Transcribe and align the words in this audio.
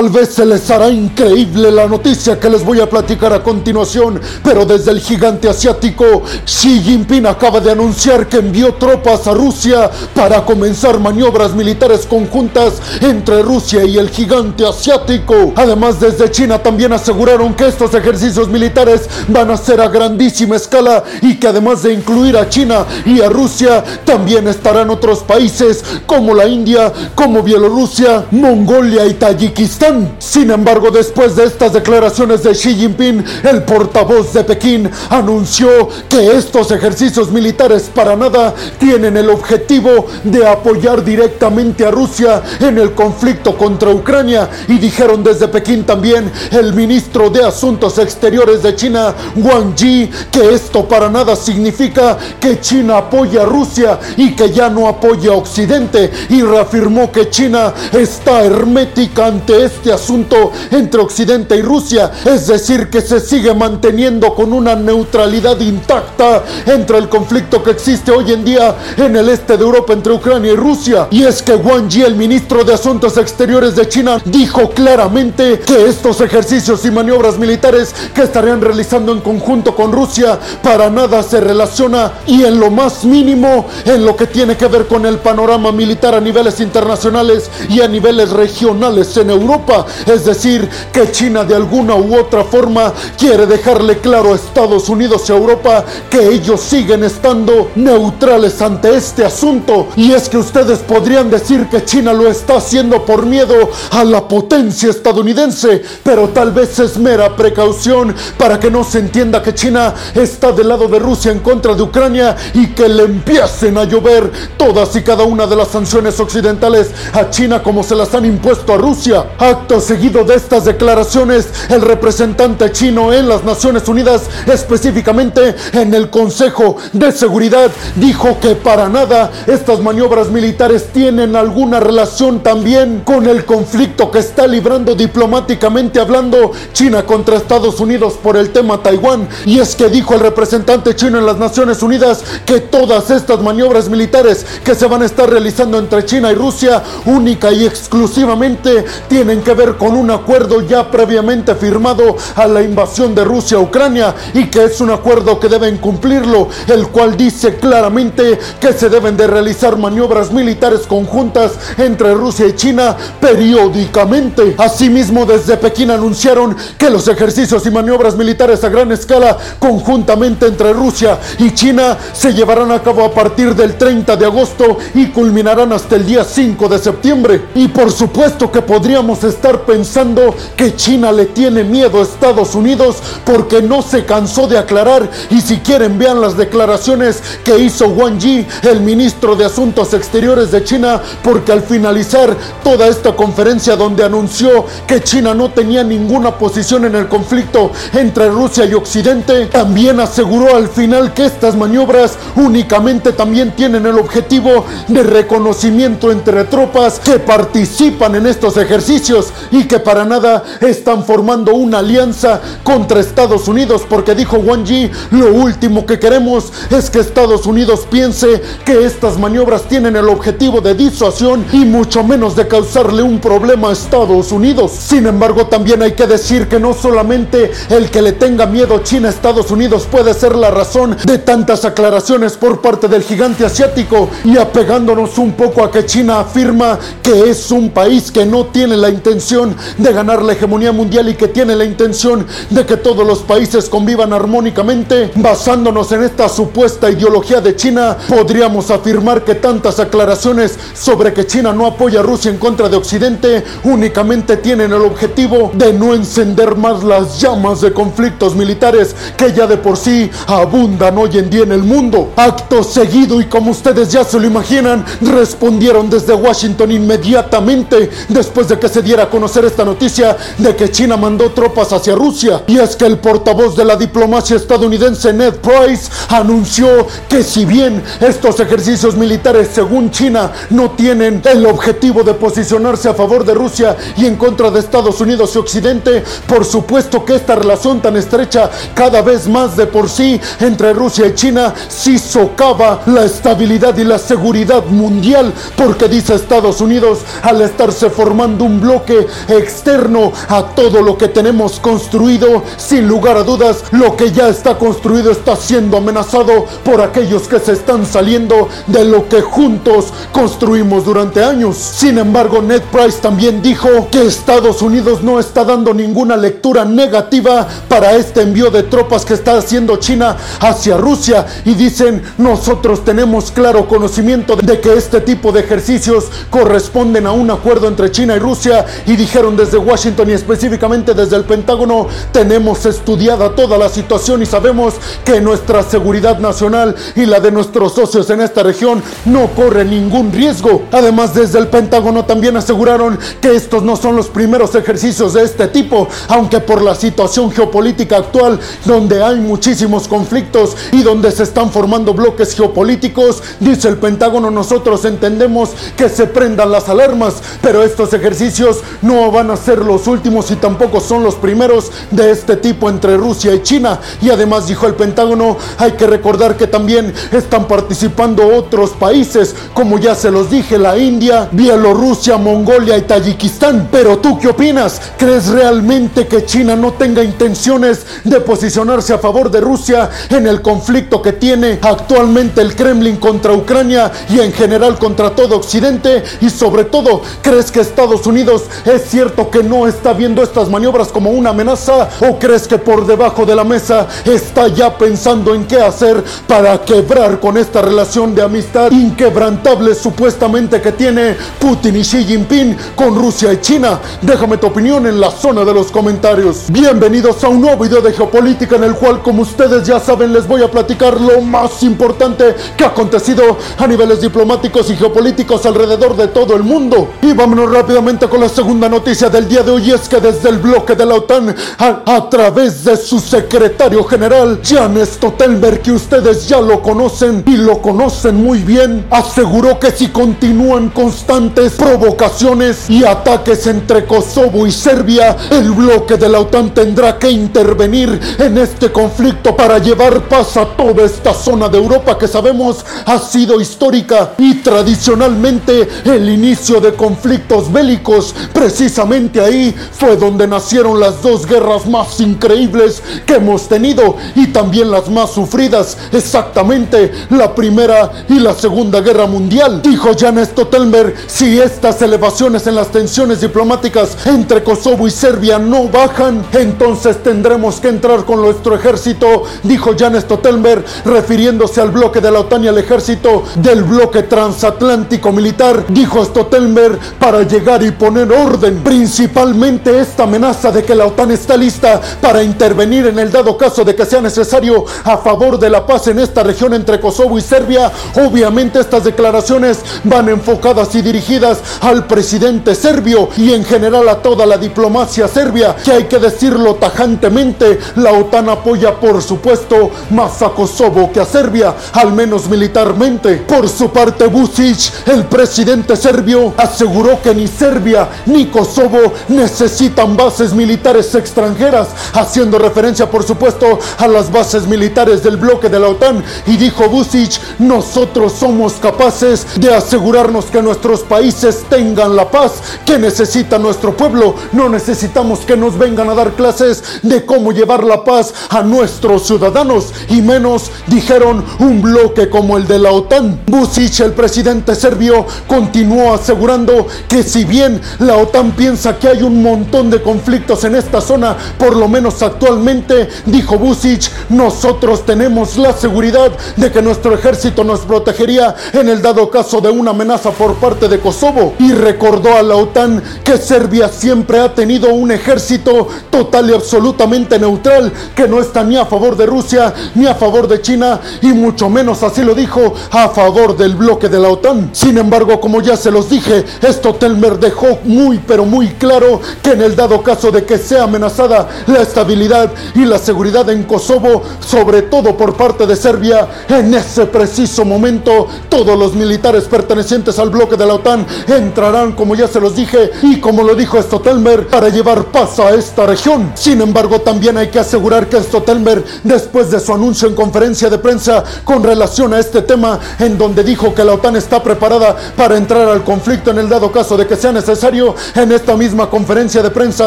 Tal 0.00 0.08
vez 0.08 0.30
se 0.30 0.46
les 0.46 0.70
hará 0.70 0.88
increíble 0.88 1.70
la 1.70 1.86
noticia 1.86 2.40
que 2.40 2.48
les 2.48 2.64
voy 2.64 2.80
a 2.80 2.88
platicar 2.88 3.34
a 3.34 3.42
continuación, 3.42 4.18
pero 4.42 4.64
desde 4.64 4.92
el 4.92 5.00
gigante 5.00 5.46
asiático, 5.46 6.22
Xi 6.46 6.80
Jinping 6.80 7.26
acaba 7.26 7.60
de 7.60 7.70
anunciar 7.70 8.26
que 8.26 8.38
envió 8.38 8.72
tropas 8.76 9.26
a 9.26 9.34
Rusia 9.34 9.90
para 10.14 10.42
comenzar 10.46 10.98
maniobras 10.98 11.52
militares 11.54 12.06
conjuntas 12.06 12.80
entre 13.02 13.42
Rusia 13.42 13.84
y 13.84 13.98
el 13.98 14.08
gigante 14.08 14.66
asiático. 14.66 15.52
Además, 15.54 16.00
desde 16.00 16.30
China 16.30 16.62
también 16.62 16.94
aseguraron 16.94 17.52
que 17.52 17.68
estos 17.68 17.92
ejercicios 17.92 18.48
militares 18.48 19.02
van 19.28 19.50
a 19.50 19.58
ser 19.58 19.82
a 19.82 19.88
grandísima 19.88 20.56
escala 20.56 21.04
y 21.20 21.34
que 21.36 21.48
además 21.48 21.82
de 21.82 21.92
incluir 21.92 22.38
a 22.38 22.48
China 22.48 22.86
y 23.04 23.20
a 23.20 23.28
Rusia, 23.28 23.84
también 24.06 24.48
estarán 24.48 24.88
otros 24.88 25.18
países 25.18 25.84
como 26.06 26.32
la 26.32 26.48
India, 26.48 26.90
como 27.14 27.42
Bielorrusia, 27.42 28.24
Mongolia 28.30 29.04
y 29.04 29.12
Tayikistán. 29.12 29.89
Sin 30.18 30.50
embargo, 30.50 30.90
después 30.90 31.34
de 31.34 31.44
estas 31.44 31.72
declaraciones 31.72 32.42
de 32.42 32.52
Xi 32.52 32.76
Jinping, 32.76 33.24
el 33.42 33.64
portavoz 33.64 34.32
de 34.32 34.44
Pekín 34.44 34.88
anunció 35.08 35.88
que 36.08 36.36
estos 36.36 36.70
ejercicios 36.70 37.30
militares 37.32 37.90
para 37.92 38.14
nada 38.14 38.54
tienen 38.78 39.16
el 39.16 39.28
objetivo 39.28 40.06
de 40.22 40.46
apoyar 40.46 41.04
directamente 41.04 41.84
a 41.84 41.90
Rusia 41.90 42.42
en 42.60 42.78
el 42.78 42.92
conflicto 42.92 43.56
contra 43.56 43.90
Ucrania. 43.90 44.48
Y 44.68 44.78
dijeron 44.78 45.24
desde 45.24 45.48
Pekín 45.48 45.84
también 45.84 46.30
el 46.52 46.72
ministro 46.74 47.28
de 47.28 47.44
Asuntos 47.44 47.98
Exteriores 47.98 48.62
de 48.62 48.76
China, 48.76 49.14
Wang 49.36 49.74
Yi, 49.74 50.10
que 50.30 50.54
esto 50.54 50.86
para 50.86 51.08
nada 51.08 51.34
significa 51.34 52.16
que 52.38 52.60
China 52.60 52.98
apoya 52.98 53.42
a 53.42 53.46
Rusia 53.46 53.98
y 54.16 54.36
que 54.36 54.50
ya 54.50 54.68
no 54.68 54.86
apoya 54.86 55.32
a 55.32 55.36
Occidente 55.36 56.10
y 56.28 56.42
reafirmó 56.42 57.10
que 57.10 57.30
China 57.30 57.74
está 57.92 58.44
hermética 58.44 59.26
ante 59.26 59.64
este 59.80 59.94
asunto 59.94 60.52
entre 60.70 61.00
Occidente 61.00 61.56
y 61.56 61.62
Rusia, 61.62 62.12
es 62.26 62.46
decir, 62.46 62.90
que 62.90 63.00
se 63.00 63.18
sigue 63.18 63.54
manteniendo 63.54 64.34
con 64.34 64.52
una 64.52 64.74
neutralidad 64.74 65.58
intacta 65.58 66.44
entre 66.66 66.98
el 66.98 67.08
conflicto 67.08 67.62
que 67.62 67.70
existe 67.70 68.12
hoy 68.12 68.30
en 68.30 68.44
día 68.44 68.76
en 68.98 69.16
el 69.16 69.30
este 69.30 69.56
de 69.56 69.64
Europa 69.64 69.94
entre 69.94 70.12
Ucrania 70.12 70.52
y 70.52 70.56
Rusia. 70.56 71.08
Y 71.10 71.24
es 71.24 71.40
que 71.40 71.54
Wang 71.54 71.88
Yi, 71.88 72.02
el 72.02 72.14
ministro 72.14 72.62
de 72.62 72.74
Asuntos 72.74 73.16
Exteriores 73.16 73.74
de 73.74 73.88
China, 73.88 74.20
dijo 74.22 74.68
claramente 74.68 75.60
que 75.60 75.88
estos 75.88 76.20
ejercicios 76.20 76.84
y 76.84 76.90
maniobras 76.90 77.38
militares 77.38 77.94
que 78.14 78.24
estarían 78.24 78.60
realizando 78.60 79.12
en 79.12 79.20
conjunto 79.20 79.74
con 79.74 79.92
Rusia 79.92 80.38
para 80.62 80.90
nada 80.90 81.22
se 81.22 81.40
relaciona 81.40 82.12
y 82.26 82.44
en 82.44 82.60
lo 82.60 82.70
más 82.70 83.06
mínimo 83.06 83.66
en 83.86 84.04
lo 84.04 84.14
que 84.14 84.26
tiene 84.26 84.58
que 84.58 84.66
ver 84.66 84.86
con 84.86 85.06
el 85.06 85.16
panorama 85.20 85.72
militar 85.72 86.14
a 86.14 86.20
niveles 86.20 86.60
internacionales 86.60 87.50
y 87.70 87.80
a 87.80 87.88
niveles 87.88 88.28
regionales 88.28 89.16
en 89.16 89.30
Europa. 89.30 89.59
Es 90.06 90.24
decir, 90.24 90.68
que 90.92 91.10
China 91.10 91.44
de 91.44 91.54
alguna 91.54 91.94
u 91.94 92.18
otra 92.18 92.44
forma 92.44 92.92
quiere 93.18 93.46
dejarle 93.46 93.98
claro 93.98 94.32
a 94.32 94.36
Estados 94.36 94.88
Unidos 94.88 95.28
y 95.28 95.32
Europa 95.32 95.84
que 96.08 96.28
ellos 96.28 96.60
siguen 96.60 97.04
estando 97.04 97.70
neutrales 97.74 98.60
ante 98.62 98.94
este 98.94 99.24
asunto. 99.24 99.88
Y 99.96 100.12
es 100.12 100.28
que 100.28 100.38
ustedes 100.38 100.80
podrían 100.80 101.30
decir 101.30 101.66
que 101.68 101.84
China 101.84 102.12
lo 102.12 102.28
está 102.28 102.56
haciendo 102.56 103.04
por 103.04 103.26
miedo 103.26 103.70
a 103.90 104.04
la 104.04 104.26
potencia 104.26 104.90
estadounidense, 104.90 105.82
pero 106.02 106.28
tal 106.28 106.52
vez 106.52 106.78
es 106.78 106.98
mera 106.98 107.36
precaución 107.36 108.14
para 108.38 108.58
que 108.58 108.70
no 108.70 108.84
se 108.84 108.98
entienda 108.98 109.42
que 109.42 109.54
China 109.54 109.94
está 110.14 110.52
del 110.52 110.68
lado 110.68 110.88
de 110.88 110.98
Rusia 110.98 111.32
en 111.32 111.40
contra 111.40 111.74
de 111.74 111.82
Ucrania 111.82 112.36
y 112.54 112.68
que 112.68 112.88
le 112.88 113.04
empiecen 113.04 113.78
a 113.78 113.84
llover 113.84 114.30
todas 114.56 114.94
y 114.96 115.02
cada 115.02 115.24
una 115.24 115.46
de 115.46 115.56
las 115.56 115.68
sanciones 115.68 116.18
occidentales 116.20 116.90
a 117.12 117.30
China 117.30 117.62
como 117.62 117.82
se 117.82 117.94
las 117.94 118.14
han 118.14 118.24
impuesto 118.24 118.74
a 118.74 118.76
Rusia. 118.76 119.24
Acto 119.50 119.80
seguido 119.80 120.22
de 120.22 120.36
estas 120.36 120.64
declaraciones, 120.64 121.48
el 121.70 121.82
representante 121.82 122.70
chino 122.70 123.12
en 123.12 123.28
las 123.28 123.42
Naciones 123.42 123.88
Unidas, 123.88 124.30
específicamente 124.46 125.56
en 125.72 125.92
el 125.92 126.08
Consejo 126.08 126.76
de 126.92 127.10
Seguridad, 127.10 127.68
dijo 127.96 128.38
que 128.38 128.54
para 128.54 128.88
nada 128.88 129.32
estas 129.48 129.80
maniobras 129.80 130.28
militares 130.28 130.90
tienen 130.92 131.34
alguna 131.34 131.80
relación 131.80 132.44
también 132.44 133.00
con 133.04 133.26
el 133.26 133.44
conflicto 133.44 134.12
que 134.12 134.20
está 134.20 134.46
librando 134.46 134.94
diplomáticamente 134.94 135.98
hablando 135.98 136.52
China 136.72 137.04
contra 137.04 137.36
Estados 137.36 137.80
Unidos 137.80 138.14
por 138.22 138.36
el 138.36 138.50
tema 138.50 138.80
Taiwán. 138.80 139.28
Y 139.46 139.58
es 139.58 139.74
que 139.74 139.88
dijo 139.88 140.14
el 140.14 140.20
representante 140.20 140.94
chino 140.94 141.18
en 141.18 141.26
las 141.26 141.38
Naciones 141.38 141.82
Unidas 141.82 142.22
que 142.46 142.60
todas 142.60 143.10
estas 143.10 143.42
maniobras 143.42 143.88
militares 143.88 144.46
que 144.62 144.76
se 144.76 144.86
van 144.86 145.02
a 145.02 145.06
estar 145.06 145.28
realizando 145.28 145.76
entre 145.76 146.04
China 146.04 146.30
y 146.30 146.36
Rusia 146.36 146.84
única 147.04 147.50
y 147.50 147.66
exclusivamente 147.66 148.84
tienen 149.08 149.39
que 149.42 149.54
ver 149.54 149.76
con 149.76 149.94
un 149.96 150.10
acuerdo 150.10 150.60
ya 150.62 150.90
previamente 150.90 151.54
firmado 151.54 152.16
a 152.34 152.46
la 152.46 152.62
invasión 152.62 153.14
de 153.14 153.24
Rusia 153.24 153.58
a 153.58 153.60
Ucrania 153.60 154.14
y 154.34 154.46
que 154.46 154.64
es 154.64 154.80
un 154.80 154.90
acuerdo 154.90 155.38
que 155.38 155.48
deben 155.48 155.78
cumplirlo, 155.78 156.48
el 156.68 156.88
cual 156.88 157.16
dice 157.16 157.56
claramente 157.56 158.38
que 158.60 158.72
se 158.72 158.88
deben 158.88 159.16
de 159.16 159.26
realizar 159.26 159.76
maniobras 159.76 160.32
militares 160.32 160.82
conjuntas 160.86 161.52
entre 161.78 162.14
Rusia 162.14 162.46
y 162.46 162.54
China 162.54 162.96
periódicamente. 163.20 164.54
Asimismo, 164.58 165.26
desde 165.26 165.56
Pekín 165.56 165.90
anunciaron 165.90 166.56
que 166.78 166.90
los 166.90 167.08
ejercicios 167.08 167.64
y 167.66 167.70
maniobras 167.70 168.16
militares 168.16 168.62
a 168.64 168.68
gran 168.68 168.92
escala 168.92 169.36
conjuntamente 169.58 170.46
entre 170.46 170.72
Rusia 170.72 171.18
y 171.38 171.52
China 171.52 171.96
se 172.12 172.32
llevarán 172.32 172.70
a 172.72 172.82
cabo 172.82 173.04
a 173.04 173.12
partir 173.12 173.54
del 173.54 173.76
30 173.76 174.16
de 174.16 174.26
agosto 174.26 174.78
y 174.94 175.06
culminarán 175.08 175.72
hasta 175.72 175.96
el 175.96 176.06
día 176.06 176.24
5 176.24 176.68
de 176.68 176.78
septiembre. 176.78 177.42
Y 177.54 177.68
por 177.68 177.90
supuesto 177.92 178.50
que 178.50 178.62
podríamos 178.62 179.22
estar 179.30 179.62
pensando 179.62 180.34
que 180.56 180.76
China 180.76 181.12
le 181.12 181.26
tiene 181.26 181.64
miedo 181.64 182.00
a 182.00 182.02
Estados 182.02 182.54
Unidos 182.54 182.96
porque 183.24 183.62
no 183.62 183.82
se 183.82 184.04
cansó 184.04 184.46
de 184.46 184.58
aclarar 184.58 185.10
y 185.30 185.40
si 185.40 185.58
quieren 185.58 185.98
vean 185.98 186.20
las 186.20 186.36
declaraciones 186.36 187.22
que 187.44 187.58
hizo 187.58 187.88
Wang 187.88 188.18
Yi, 188.18 188.46
el 188.62 188.80
ministro 188.80 189.36
de 189.36 189.44
Asuntos 189.44 189.94
Exteriores 189.94 190.50
de 190.50 190.64
China, 190.64 191.00
porque 191.22 191.52
al 191.52 191.62
finalizar 191.62 192.36
toda 192.62 192.88
esta 192.88 193.16
conferencia 193.16 193.76
donde 193.76 194.04
anunció 194.04 194.66
que 194.86 195.02
China 195.02 195.34
no 195.34 195.50
tenía 195.50 195.82
ninguna 195.82 196.36
posición 196.36 196.84
en 196.84 196.94
el 196.94 197.08
conflicto 197.08 197.72
entre 197.92 198.28
Rusia 198.28 198.64
y 198.64 198.74
Occidente, 198.74 199.46
también 199.46 200.00
aseguró 200.00 200.54
al 200.54 200.68
final 200.68 201.14
que 201.14 201.26
estas 201.26 201.56
maniobras 201.56 202.18
únicamente 202.36 203.12
también 203.12 203.52
tienen 203.52 203.86
el 203.86 203.98
objetivo 203.98 204.64
de 204.88 205.02
reconocimiento 205.02 206.10
entre 206.10 206.44
tropas 206.44 206.98
que 206.98 207.18
participan 207.18 208.14
en 208.14 208.26
estos 208.26 208.56
ejercicios 208.56 209.19
y 209.50 209.64
que 209.64 209.78
para 209.78 210.04
nada 210.04 210.42
están 210.60 211.04
formando 211.04 211.54
una 211.54 211.78
alianza 211.78 212.40
contra 212.62 213.00
Estados 213.00 213.48
Unidos 213.48 213.82
porque 213.88 214.14
dijo 214.14 214.36
Wang 214.38 214.64
Yi, 214.64 214.90
lo 215.10 215.32
último 215.32 215.86
que 215.86 215.98
queremos 215.98 216.52
es 216.70 216.90
que 216.90 217.00
Estados 217.00 217.46
Unidos 217.46 217.86
piense 217.90 218.40
que 218.64 218.84
estas 218.84 219.18
maniobras 219.18 219.62
tienen 219.64 219.96
el 219.96 220.08
objetivo 220.08 220.60
de 220.60 220.74
disuasión 220.74 221.44
y 221.52 221.64
mucho 221.64 222.02
menos 222.02 222.36
de 222.36 222.46
causarle 222.46 223.02
un 223.02 223.18
problema 223.20 223.70
a 223.70 223.72
Estados 223.72 224.32
Unidos. 224.32 224.72
Sin 224.72 225.06
embargo, 225.06 225.46
también 225.46 225.82
hay 225.82 225.92
que 225.92 226.06
decir 226.06 226.48
que 226.48 226.58
no 226.58 226.74
solamente 226.74 227.50
el 227.68 227.90
que 227.90 228.02
le 228.02 228.12
tenga 228.12 228.46
miedo 228.46 228.80
China 228.82 229.08
a 229.08 229.10
Estados 229.10 229.50
Unidos 229.50 229.86
puede 229.90 230.14
ser 230.14 230.36
la 230.36 230.50
razón 230.50 230.96
de 231.04 231.18
tantas 231.18 231.64
aclaraciones 231.64 232.36
por 232.36 232.60
parte 232.60 232.88
del 232.88 233.02
gigante 233.02 233.44
asiático 233.44 234.08
y 234.24 234.36
apegándonos 234.36 235.18
un 235.18 235.32
poco 235.32 235.64
a 235.64 235.70
que 235.70 235.86
China 235.86 236.20
afirma 236.20 236.78
que 237.02 237.30
es 237.30 237.50
un 237.50 237.70
país 237.70 238.10
que 238.10 238.24
no 238.24 238.46
tiene 238.46 238.76
la 238.76 238.88
intención 238.88 239.09
de 239.10 239.92
ganar 239.92 240.22
la 240.22 240.32
hegemonía 240.34 240.72
mundial 240.72 241.08
y 241.08 241.14
que 241.14 241.28
tiene 241.28 241.56
la 241.56 241.64
intención 241.64 242.26
de 242.50 242.64
que 242.64 242.76
todos 242.76 243.06
los 243.06 243.20
países 243.20 243.68
convivan 243.68 244.12
armónicamente, 244.12 245.10
basándonos 245.16 245.90
en 245.92 246.04
esta 246.04 246.28
supuesta 246.28 246.90
ideología 246.90 247.40
de 247.40 247.56
China, 247.56 247.96
podríamos 248.08 248.70
afirmar 248.70 249.24
que 249.24 249.34
tantas 249.34 249.80
aclaraciones 249.80 250.58
sobre 250.74 251.12
que 251.12 251.26
China 251.26 251.52
no 251.52 251.66
apoya 251.66 252.00
a 252.00 252.02
Rusia 252.02 252.30
en 252.30 252.38
contra 252.38 252.68
de 252.68 252.76
Occidente 252.76 253.44
únicamente 253.64 254.36
tienen 254.36 254.72
el 254.72 254.82
objetivo 254.82 255.50
de 255.54 255.72
no 255.72 255.94
encender 255.94 256.56
más 256.56 256.82
las 256.84 257.20
llamas 257.20 257.60
de 257.60 257.72
conflictos 257.72 258.34
militares 258.36 258.94
que 259.16 259.32
ya 259.32 259.46
de 259.46 259.56
por 259.56 259.76
sí 259.76 260.10
abundan 260.26 260.98
hoy 260.98 261.18
en 261.18 261.30
día 261.30 261.42
en 261.42 261.52
el 261.52 261.62
mundo. 261.62 262.12
Acto 262.16 262.62
seguido 262.62 263.20
y 263.20 263.26
como 263.26 263.50
ustedes 263.50 263.90
ya 263.90 264.04
se 264.04 264.18
lo 264.18 264.26
imaginan, 264.26 264.84
respondieron 265.00 265.88
desde 265.90 266.14
Washington 266.14 266.70
inmediatamente 266.70 267.90
después 268.08 268.48
de 268.48 268.58
que 268.58 268.68
se 268.68 268.82
diera 268.82 268.99
a 269.00 269.10
conocer 269.10 269.44
esta 269.44 269.64
noticia 269.64 270.16
de 270.38 270.54
que 270.56 270.70
China 270.70 270.96
mandó 270.96 271.30
tropas 271.30 271.72
hacia 271.72 271.94
Rusia. 271.94 272.42
Y 272.46 272.58
es 272.58 272.76
que 272.76 272.86
el 272.86 272.98
portavoz 272.98 273.56
de 273.56 273.64
la 273.64 273.76
diplomacia 273.76 274.36
estadounidense 274.36 275.12
Ned 275.12 275.34
Price 275.36 275.90
anunció 276.08 276.86
que 277.08 277.22
si 277.22 277.44
bien 277.44 277.82
estos 278.00 278.40
ejercicios 278.40 278.94
militares 278.96 279.50
según 279.52 279.90
China 279.90 280.32
no 280.50 280.70
tienen 280.72 281.22
el 281.24 281.46
objetivo 281.46 282.02
de 282.02 282.14
posicionarse 282.14 282.88
a 282.88 282.94
favor 282.94 283.24
de 283.24 283.34
Rusia 283.34 283.76
y 283.96 284.06
en 284.06 284.16
contra 284.16 284.50
de 284.50 284.60
Estados 284.60 285.00
Unidos 285.00 285.34
y 285.34 285.38
Occidente, 285.38 286.04
por 286.26 286.44
supuesto 286.44 287.04
que 287.04 287.16
esta 287.16 287.34
relación 287.34 287.80
tan 287.80 287.96
estrecha 287.96 288.50
cada 288.74 289.02
vez 289.02 289.28
más 289.28 289.56
de 289.56 289.66
por 289.66 289.88
sí 289.88 290.20
entre 290.40 290.72
Rusia 290.72 291.06
y 291.06 291.14
China 291.14 291.54
sí 291.68 291.98
socava 291.98 292.82
la 292.86 293.04
estabilidad 293.04 293.76
y 293.78 293.84
la 293.84 293.98
seguridad 293.98 294.64
mundial 294.66 295.32
porque 295.56 295.88
dice 295.88 296.14
Estados 296.14 296.60
Unidos 296.60 297.00
al 297.22 297.40
estarse 297.42 297.90
formando 297.90 298.44
un 298.44 298.60
bloque 298.60 298.89
externo 299.28 300.12
a 300.28 300.42
todo 300.54 300.82
lo 300.82 300.96
que 300.96 301.08
tenemos 301.08 301.60
construido. 301.60 302.42
Sin 302.56 302.88
lugar 302.88 303.16
a 303.16 303.22
dudas, 303.22 303.64
lo 303.72 303.96
que 303.96 304.12
ya 304.12 304.28
está 304.28 304.58
construido 304.58 305.10
está 305.10 305.36
siendo 305.36 305.76
amenazado 305.76 306.46
por 306.64 306.80
aquellos 306.80 307.28
que 307.28 307.38
se 307.38 307.52
están 307.52 307.86
saliendo 307.86 308.48
de 308.66 308.84
lo 308.84 309.08
que 309.08 309.20
juntos 309.20 309.92
construimos 310.12 310.84
durante 310.84 311.22
años. 311.22 311.56
Sin 311.56 311.98
embargo, 311.98 312.42
Ned 312.42 312.62
Price 312.72 312.98
también 313.00 313.42
dijo 313.42 313.88
que 313.90 314.06
Estados 314.06 314.62
Unidos 314.62 315.02
no 315.02 315.18
está 315.18 315.44
dando 315.44 315.74
ninguna 315.74 316.16
lectura 316.16 316.64
negativa 316.64 317.46
para 317.68 317.96
este 317.96 318.22
envío 318.22 318.50
de 318.50 318.62
tropas 318.64 319.04
que 319.04 319.14
está 319.14 319.36
haciendo 319.36 319.76
China 319.76 320.16
hacia 320.40 320.76
Rusia 320.76 321.26
y 321.44 321.54
dicen 321.54 322.02
nosotros 322.18 322.84
tenemos 322.84 323.30
claro 323.30 323.68
conocimiento 323.68 324.36
de 324.36 324.60
que 324.60 324.74
este 324.74 325.00
tipo 325.00 325.32
de 325.32 325.40
ejercicios 325.40 326.06
corresponden 326.30 327.06
a 327.06 327.12
un 327.12 327.30
acuerdo 327.30 327.68
entre 327.68 327.90
China 327.90 328.16
y 328.16 328.18
Rusia 328.18 328.66
y 328.86 328.96
dijeron 328.96 329.36
desde 329.36 329.58
Washington 329.58 330.10
y 330.10 330.12
específicamente 330.12 330.94
desde 330.94 331.16
el 331.16 331.24
Pentágono 331.24 331.88
tenemos 332.12 332.66
estudiada 332.66 333.34
toda 333.34 333.58
la 333.58 333.68
situación 333.68 334.22
y 334.22 334.26
sabemos 334.26 334.74
que 335.04 335.20
nuestra 335.20 335.62
seguridad 335.62 336.18
nacional 336.18 336.74
y 336.94 337.06
la 337.06 337.20
de 337.20 337.30
nuestros 337.30 337.74
socios 337.74 338.08
en 338.10 338.20
esta 338.20 338.42
región 338.42 338.82
no 339.04 339.28
corre 339.28 339.64
ningún 339.64 340.12
riesgo. 340.12 340.62
Además 340.72 341.14
desde 341.14 341.38
el 341.38 341.48
Pentágono 341.48 342.04
también 342.04 342.36
aseguraron 342.36 342.98
que 343.20 343.34
estos 343.34 343.62
no 343.62 343.76
son 343.76 343.96
los 343.96 344.08
primeros 344.08 344.54
ejercicios 344.54 345.14
de 345.14 345.22
este 345.22 345.48
tipo, 345.48 345.88
aunque 346.08 346.40
por 346.40 346.62
la 346.62 346.74
situación 346.74 347.30
geopolítica 347.30 347.96
actual 347.96 348.38
donde 348.64 349.02
hay 349.02 349.16
muchísimos 349.16 349.88
conflictos 349.88 350.56
y 350.72 350.82
donde 350.82 351.10
se 351.10 351.22
están 351.22 351.50
formando 351.50 351.94
bloques 351.94 352.34
geopolíticos, 352.34 353.22
dice 353.40 353.68
el 353.68 353.78
Pentágono, 353.78 354.30
nosotros 354.30 354.84
entendemos 354.84 355.50
que 355.76 355.88
se 355.88 356.06
prendan 356.06 356.50
las 356.50 356.68
alarmas, 356.68 357.14
pero 357.42 357.62
estos 357.62 357.92
ejercicios 357.92 358.58
no 358.82 359.10
van 359.10 359.30
a 359.30 359.36
ser 359.36 359.58
los 359.58 359.86
últimos 359.86 360.30
y 360.30 360.36
tampoco 360.36 360.80
son 360.80 361.02
los 361.02 361.14
primeros 361.16 361.70
de 361.90 362.10
este 362.10 362.36
tipo 362.36 362.68
entre 362.68 362.96
Rusia 362.96 363.34
y 363.34 363.42
China. 363.42 363.80
Y 364.00 364.10
además 364.10 364.46
dijo 364.46 364.66
el 364.66 364.74
Pentágono, 364.74 365.36
hay 365.58 365.72
que 365.72 365.86
recordar 365.86 366.36
que 366.36 366.46
también 366.46 366.92
están 367.12 367.46
participando 367.46 368.26
otros 368.36 368.70
países, 368.70 369.34
como 369.54 369.78
ya 369.78 369.94
se 369.94 370.10
los 370.10 370.30
dije, 370.30 370.58
la 370.58 370.78
India, 370.78 371.28
Bielorrusia, 371.32 372.16
Mongolia 372.16 372.76
y 372.76 372.82
Tayikistán. 372.82 373.68
Pero 373.70 373.98
tú 373.98 374.18
qué 374.18 374.28
opinas? 374.28 374.80
¿Crees 374.98 375.28
realmente 375.28 376.06
que 376.06 376.24
China 376.24 376.56
no 376.56 376.72
tenga 376.72 377.02
intenciones 377.02 377.86
de 378.04 378.20
posicionarse 378.20 378.92
a 378.92 378.98
favor 378.98 379.30
de 379.30 379.40
Rusia 379.40 379.90
en 380.08 380.26
el 380.26 380.42
conflicto 380.42 381.02
que 381.02 381.12
tiene 381.12 381.58
actualmente 381.62 382.40
el 382.40 382.54
Kremlin 382.54 382.96
contra 382.96 383.32
Ucrania 383.32 383.90
y 384.08 384.20
en 384.20 384.32
general 384.32 384.78
contra 384.78 385.10
todo 385.10 385.36
Occidente? 385.36 386.02
Y 386.20 386.30
sobre 386.30 386.64
todo, 386.64 387.02
¿crees 387.22 387.50
que 387.50 387.60
Estados 387.60 388.06
Unidos 388.06 388.42
es 388.64 388.82
cierto 388.88 389.30
que 389.30 389.42
no 389.42 389.66
está 389.66 389.92
viendo 389.92 390.22
estas 390.22 390.48
maniobras 390.48 390.88
como 390.88 391.10
una 391.10 391.30
amenaza? 391.30 391.88
¿O 392.08 392.18
crees 392.18 392.46
que 392.46 392.58
por 392.58 392.86
debajo 392.86 393.24
de 393.24 393.34
la 393.34 393.44
mesa 393.44 393.86
está 394.04 394.48
ya 394.48 394.76
pensando 394.76 395.34
en 395.34 395.46
qué 395.46 395.60
hacer 395.60 396.02
para 396.26 396.60
quebrar 396.62 397.20
con 397.20 397.36
esta 397.36 397.62
relación 397.62 398.14
de 398.14 398.22
amistad 398.22 398.70
inquebrantable 398.70 399.74
supuestamente 399.74 400.60
que 400.60 400.72
tiene 400.72 401.16
Putin 401.38 401.76
y 401.76 401.82
Xi 401.82 402.04
Jinping 402.04 402.56
con 402.74 402.94
Rusia 402.94 403.32
y 403.32 403.40
China? 403.40 403.80
Déjame 404.02 404.38
tu 404.38 404.46
opinión 404.46 404.86
en 404.86 405.00
la 405.00 405.10
zona 405.10 405.44
de 405.44 405.54
los 405.54 405.70
comentarios. 405.70 406.44
Bienvenidos 406.48 407.22
a 407.24 407.28
un 407.28 407.40
nuevo 407.40 407.62
video 407.62 407.80
de 407.80 407.92
geopolítica 407.92 408.56
en 408.56 408.64
el 408.64 408.74
cual, 408.74 409.02
como 409.02 409.22
ustedes 409.22 409.66
ya 409.66 409.80
saben, 409.80 410.12
les 410.12 410.26
voy 410.26 410.42
a 410.42 410.50
platicar 410.50 411.00
lo 411.00 411.20
más 411.20 411.62
importante 411.62 412.34
que 412.56 412.64
ha 412.64 412.68
acontecido 412.68 413.36
a 413.58 413.66
niveles 413.66 414.00
diplomáticos 414.00 414.70
y 414.70 414.76
geopolíticos 414.76 415.44
alrededor 415.46 415.96
de 415.96 416.08
todo 416.08 416.34
el 416.34 416.42
mundo. 416.42 416.90
Y 417.02 417.12
vámonos 417.12 417.50
rápidamente 417.52 418.08
con 418.08 418.20
la 418.20 418.28
segunda 418.40 418.70
noticia 418.70 419.10
del 419.10 419.28
día 419.28 419.42
de 419.42 419.50
hoy, 419.50 419.70
es 419.70 419.86
que 419.86 420.00
desde 420.00 420.30
el 420.30 420.38
bloque 420.38 420.74
de 420.74 420.86
la 420.86 420.94
OTAN, 420.94 421.36
a, 421.58 422.08
través 422.08 422.64
de 422.64 422.74
su 422.74 422.98
secretario 422.98 423.84
general, 423.84 424.40
Jan 424.42 424.78
Stoltenberg, 424.82 425.60
que 425.60 425.72
ustedes 425.72 426.26
ya 426.26 426.40
lo 426.40 426.62
conocen 426.62 427.22
y 427.26 427.36
lo 427.36 427.60
conocen 427.60 428.14
muy 428.14 428.38
bien, 428.38 428.86
aseguró 428.90 429.60
que 429.60 429.70
si 429.72 429.88
continúan 429.88 430.70
constantes 430.70 431.52
provocaciones 431.52 432.70
y 432.70 432.82
ataques 432.82 433.46
entre 433.46 433.84
Kosovo 433.84 434.46
y 434.46 434.52
Serbia, 434.52 435.14
el 435.30 435.50
bloque 435.50 435.98
de 435.98 436.08
la 436.08 436.20
OTAN 436.20 436.54
tendrá 436.54 436.98
que 436.98 437.10
intervenir 437.10 438.00
en 438.18 438.38
este 438.38 438.72
conflicto 438.72 439.36
para 439.36 439.58
llevar 439.58 440.08
paz 440.08 440.38
a 440.38 440.46
toda 440.46 440.86
esta 440.86 441.12
zona 441.12 441.50
de 441.50 441.58
Europa 441.58 441.98
que 441.98 442.08
sabemos 442.08 442.64
ha 442.86 442.98
sido 443.00 443.38
histórica 443.38 444.12
y 444.16 444.36
tradicionalmente 444.36 445.68
el 445.84 446.08
inicio 446.08 446.58
de 446.58 446.72
conflictos 446.72 447.52
bélicos. 447.52 448.14
Precisamente 448.32 449.20
ahí 449.20 449.54
fue 449.72 449.96
donde 449.96 450.26
nacieron 450.26 450.80
las 450.80 451.02
dos 451.02 451.26
guerras 451.26 451.66
más 451.66 452.00
increíbles 452.00 452.82
que 453.04 453.14
hemos 453.14 453.48
tenido 453.48 453.96
y 454.14 454.28
también 454.28 454.70
las 454.70 454.88
más 454.88 455.10
sufridas, 455.10 455.76
exactamente 455.92 456.90
la 457.10 457.34
primera 457.34 457.90
y 458.08 458.18
la 458.18 458.34
segunda 458.34 458.80
guerra 458.80 459.06
mundial. 459.06 459.60
Dijo 459.62 459.90
Jan 459.98 460.24
Stoltenberg, 460.24 460.94
si 461.06 461.38
estas 461.40 461.82
elevaciones 461.82 462.46
en 462.46 462.54
las 462.54 462.68
tensiones 462.68 463.20
diplomáticas 463.20 463.96
entre 464.06 464.42
Kosovo 464.42 464.86
y 464.86 464.90
Serbia 464.90 465.38
no 465.38 465.68
bajan, 465.68 466.24
entonces 466.32 467.02
tendremos 467.02 467.60
que 467.60 467.68
entrar 467.68 468.04
con 468.04 468.20
nuestro 468.20 468.54
ejército, 468.54 469.24
dijo 469.42 469.72
Jan 469.78 470.00
Stoltenberg, 470.00 470.64
refiriéndose 470.84 471.60
al 471.60 471.70
bloque 471.70 472.00
de 472.00 472.10
la 472.10 472.20
OTAN 472.20 472.44
y 472.44 472.48
al 472.48 472.58
ejército 472.58 473.24
del 473.36 473.64
bloque 473.64 474.02
transatlántico 474.04 475.12
militar, 475.12 475.64
dijo 475.68 476.04
Stoltenberg, 476.04 476.78
para 476.98 477.22
llegar 477.22 477.62
y 477.62 477.70
poner 477.70 478.12
orden, 478.20 478.62
principalmente 478.62 479.80
esta 479.80 480.04
amenaza 480.04 480.50
de 480.50 480.62
que 480.62 480.74
la 480.74 480.86
OTAN 480.86 481.10
está 481.10 481.36
lista 481.36 481.80
para 482.00 482.22
intervenir 482.22 482.86
en 482.86 482.98
el 482.98 483.10
dado 483.10 483.36
caso 483.36 483.64
de 483.64 483.74
que 483.74 483.86
sea 483.86 484.00
necesario 484.00 484.64
a 484.84 484.98
favor 484.98 485.38
de 485.38 485.50
la 485.50 485.66
paz 485.66 485.88
en 485.88 485.98
esta 485.98 486.22
región 486.22 486.54
entre 486.54 486.80
Kosovo 486.80 487.18
y 487.18 487.22
Serbia. 487.22 487.70
Obviamente 487.96 488.60
estas 488.60 488.84
declaraciones 488.84 489.58
van 489.84 490.08
enfocadas 490.08 490.74
y 490.74 490.82
dirigidas 490.82 491.38
al 491.60 491.86
presidente 491.86 492.54
serbio 492.54 493.08
y 493.16 493.32
en 493.32 493.44
general 493.44 493.88
a 493.88 494.02
toda 494.02 494.26
la 494.26 494.36
diplomacia 494.36 495.08
serbia, 495.08 495.56
que 495.56 495.72
hay 495.72 495.84
que 495.84 495.98
decirlo 495.98 496.56
tajantemente, 496.56 497.58
la 497.76 497.92
OTAN 497.92 498.28
apoya 498.28 498.78
por 498.78 499.02
supuesto 499.02 499.70
más 499.90 500.22
a 500.22 500.30
Kosovo 500.30 500.90
que 500.92 501.00
a 501.00 501.04
Serbia, 501.04 501.54
al 501.72 501.92
menos 501.92 502.28
militarmente. 502.28 503.16
Por 503.16 503.48
su 503.48 503.70
parte, 503.70 504.06
Vucic, 504.06 504.86
el 504.86 505.04
presidente 505.04 505.76
serbio, 505.76 506.34
aseguró 506.36 507.00
que 507.02 507.14
ni 507.14 507.26
Serbia 507.26 507.88
ni 508.10 508.26
Kosovo 508.26 508.92
necesitan 509.08 509.96
bases 509.96 510.34
militares 510.34 510.94
extranjeras, 510.94 511.68
haciendo 511.94 512.38
referencia 512.38 512.90
por 512.90 513.04
supuesto 513.04 513.58
a 513.78 513.88
las 513.88 514.10
bases 514.12 514.46
militares 514.46 515.02
del 515.02 515.16
bloque 515.16 515.48
de 515.48 515.58
la 515.58 515.68
OTAN 515.68 516.04
y 516.26 516.36
dijo 516.36 516.68
Vucic, 516.68 517.18
nosotros 517.38 518.12
somos 518.12 518.54
capaces 518.54 519.26
de 519.36 519.54
asegurarnos 519.54 520.26
que 520.26 520.42
nuestros 520.42 520.80
países 520.80 521.44
tengan 521.48 521.96
la 521.96 522.10
paz 522.10 522.32
que 522.64 522.78
necesita 522.78 523.38
nuestro 523.38 523.76
pueblo, 523.76 524.14
no 524.32 524.48
necesitamos 524.48 525.20
que 525.20 525.36
nos 525.36 525.56
vengan 525.56 525.88
a 525.88 525.94
dar 525.94 526.12
clases 526.12 526.62
de 526.82 527.04
cómo 527.06 527.32
llevar 527.32 527.64
la 527.64 527.84
paz 527.84 528.12
a 528.28 528.42
nuestros 528.42 529.06
ciudadanos 529.06 529.72
y 529.88 530.02
menos 530.02 530.50
dijeron 530.66 531.24
un 531.38 531.62
bloque 531.62 532.08
como 532.08 532.36
el 532.36 532.46
de 532.46 532.58
la 532.58 532.72
OTAN. 532.72 533.20
Vucic, 533.26 533.80
el 533.80 533.92
presidente 533.92 534.54
serbio, 534.54 535.06
continuó 535.26 535.94
asegurando 535.94 536.66
que 536.88 537.02
si 537.02 537.24
bien 537.24 537.60
la 537.78 537.96
OTAN 538.00 538.32
piensa 538.32 538.78
que 538.78 538.88
hay 538.88 539.02
un 539.02 539.22
montón 539.22 539.70
de 539.70 539.82
conflictos 539.82 540.44
en 540.44 540.54
esta 540.54 540.80
zona, 540.80 541.16
por 541.38 541.56
lo 541.56 541.68
menos 541.68 542.02
actualmente, 542.02 542.88
dijo 543.06 543.38
Vucic, 543.38 543.90
nosotros 544.08 544.84
tenemos 544.84 545.36
la 545.36 545.52
seguridad 545.52 546.12
de 546.36 546.50
que 546.50 546.62
nuestro 546.62 546.94
ejército 546.94 547.44
nos 547.44 547.60
protegería 547.60 548.34
en 548.52 548.68
el 548.68 548.82
dado 548.82 549.10
caso 549.10 549.40
de 549.40 549.50
una 549.50 549.70
amenaza 549.70 550.10
por 550.10 550.34
parte 550.36 550.68
de 550.68 550.80
Kosovo 550.80 551.34
y 551.38 551.52
recordó 551.52 552.16
a 552.16 552.22
la 552.22 552.36
OTAN 552.36 552.82
que 553.04 553.16
Serbia 553.16 553.68
siempre 553.68 554.20
ha 554.20 554.34
tenido 554.34 554.72
un 554.72 554.90
ejército 554.90 555.68
total 555.90 556.30
y 556.30 556.34
absolutamente 556.34 557.18
neutral 557.18 557.72
que 557.94 558.08
no 558.08 558.20
está 558.20 558.42
ni 558.42 558.56
a 558.56 558.66
favor 558.66 558.96
de 558.96 559.06
Rusia 559.06 559.52
ni 559.74 559.86
a 559.86 559.94
favor 559.94 560.28
de 560.28 560.40
China 560.40 560.80
y 561.02 561.08
mucho 561.08 561.48
menos 561.48 561.82
así 561.82 562.02
lo 562.02 562.14
dijo 562.14 562.54
a 562.70 562.88
favor 562.88 563.36
del 563.36 563.54
bloque 563.54 563.88
de 563.88 563.98
la 563.98 564.08
OTAN. 564.08 564.50
Sin 564.52 564.78
embargo, 564.78 565.20
como 565.20 565.40
ya 565.40 565.56
se 565.56 565.70
los 565.70 565.90
dije, 565.90 566.24
esto 566.42 566.74
Telmer 566.74 567.18
dejó 567.18 567.58
muy 567.80 567.98
pero 567.98 568.26
muy 568.26 568.48
claro 568.48 569.00
que 569.22 569.30
en 569.30 569.42
el 569.42 569.56
dado 569.56 569.82
caso 569.82 570.10
de 570.10 570.24
que 570.24 570.36
sea 570.36 570.64
amenazada 570.64 571.28
la 571.46 571.62
estabilidad 571.62 572.30
y 572.54 572.64
la 572.64 572.78
seguridad 572.78 573.28
en 573.30 573.44
Kosovo, 573.44 574.02
sobre 574.20 574.62
todo 574.62 574.96
por 574.96 575.16
parte 575.16 575.46
de 575.46 575.56
Serbia, 575.56 576.06
en 576.28 576.52
ese 576.52 576.86
preciso 576.86 577.44
momento 577.44 578.06
todos 578.28 578.58
los 578.58 578.74
militares 578.74 579.24
pertenecientes 579.24 579.98
al 579.98 580.10
bloque 580.10 580.36
de 580.36 580.46
la 580.46 580.54
OTAN 580.54 580.86
entrarán, 581.08 581.72
como 581.72 581.94
ya 581.94 582.06
se 582.06 582.20
los 582.20 582.36
dije, 582.36 582.70
y 582.82 583.00
como 583.00 583.22
lo 583.22 583.34
dijo 583.34 583.60
Stoltenberg, 583.60 584.28
para 584.28 584.48
llevar 584.48 584.84
paz 584.86 585.18
a 585.18 585.30
esta 585.30 585.66
región. 585.66 586.12
Sin 586.14 586.40
embargo, 586.42 586.80
también 586.80 587.16
hay 587.16 587.28
que 587.28 587.38
asegurar 587.38 587.88
que 587.88 588.02
Stoltenberg, 588.02 588.64
después 588.84 589.30
de 589.30 589.40
su 589.40 589.54
anuncio 589.54 589.88
en 589.88 589.94
conferencia 589.94 590.50
de 590.50 590.58
prensa 590.58 591.02
con 591.24 591.42
relación 591.42 591.94
a 591.94 591.98
este 591.98 592.22
tema, 592.22 592.58
en 592.78 592.98
donde 592.98 593.24
dijo 593.24 593.54
que 593.54 593.64
la 593.64 593.74
OTAN 593.74 593.96
está 593.96 594.22
preparada 594.22 594.76
para 594.96 595.16
entrar 595.16 595.48
al 595.48 595.64
conflicto 595.64 596.10
en 596.10 596.18
el 596.18 596.28
dado 596.28 596.52
caso 596.52 596.76
de 596.76 596.86
que 596.86 596.96
sea 596.96 597.12
necesario, 597.12 597.69
En 597.94 598.12
esta 598.12 598.36
misma 598.36 598.68
conferencia 598.68 599.22
de 599.22 599.30
prensa 599.30 599.66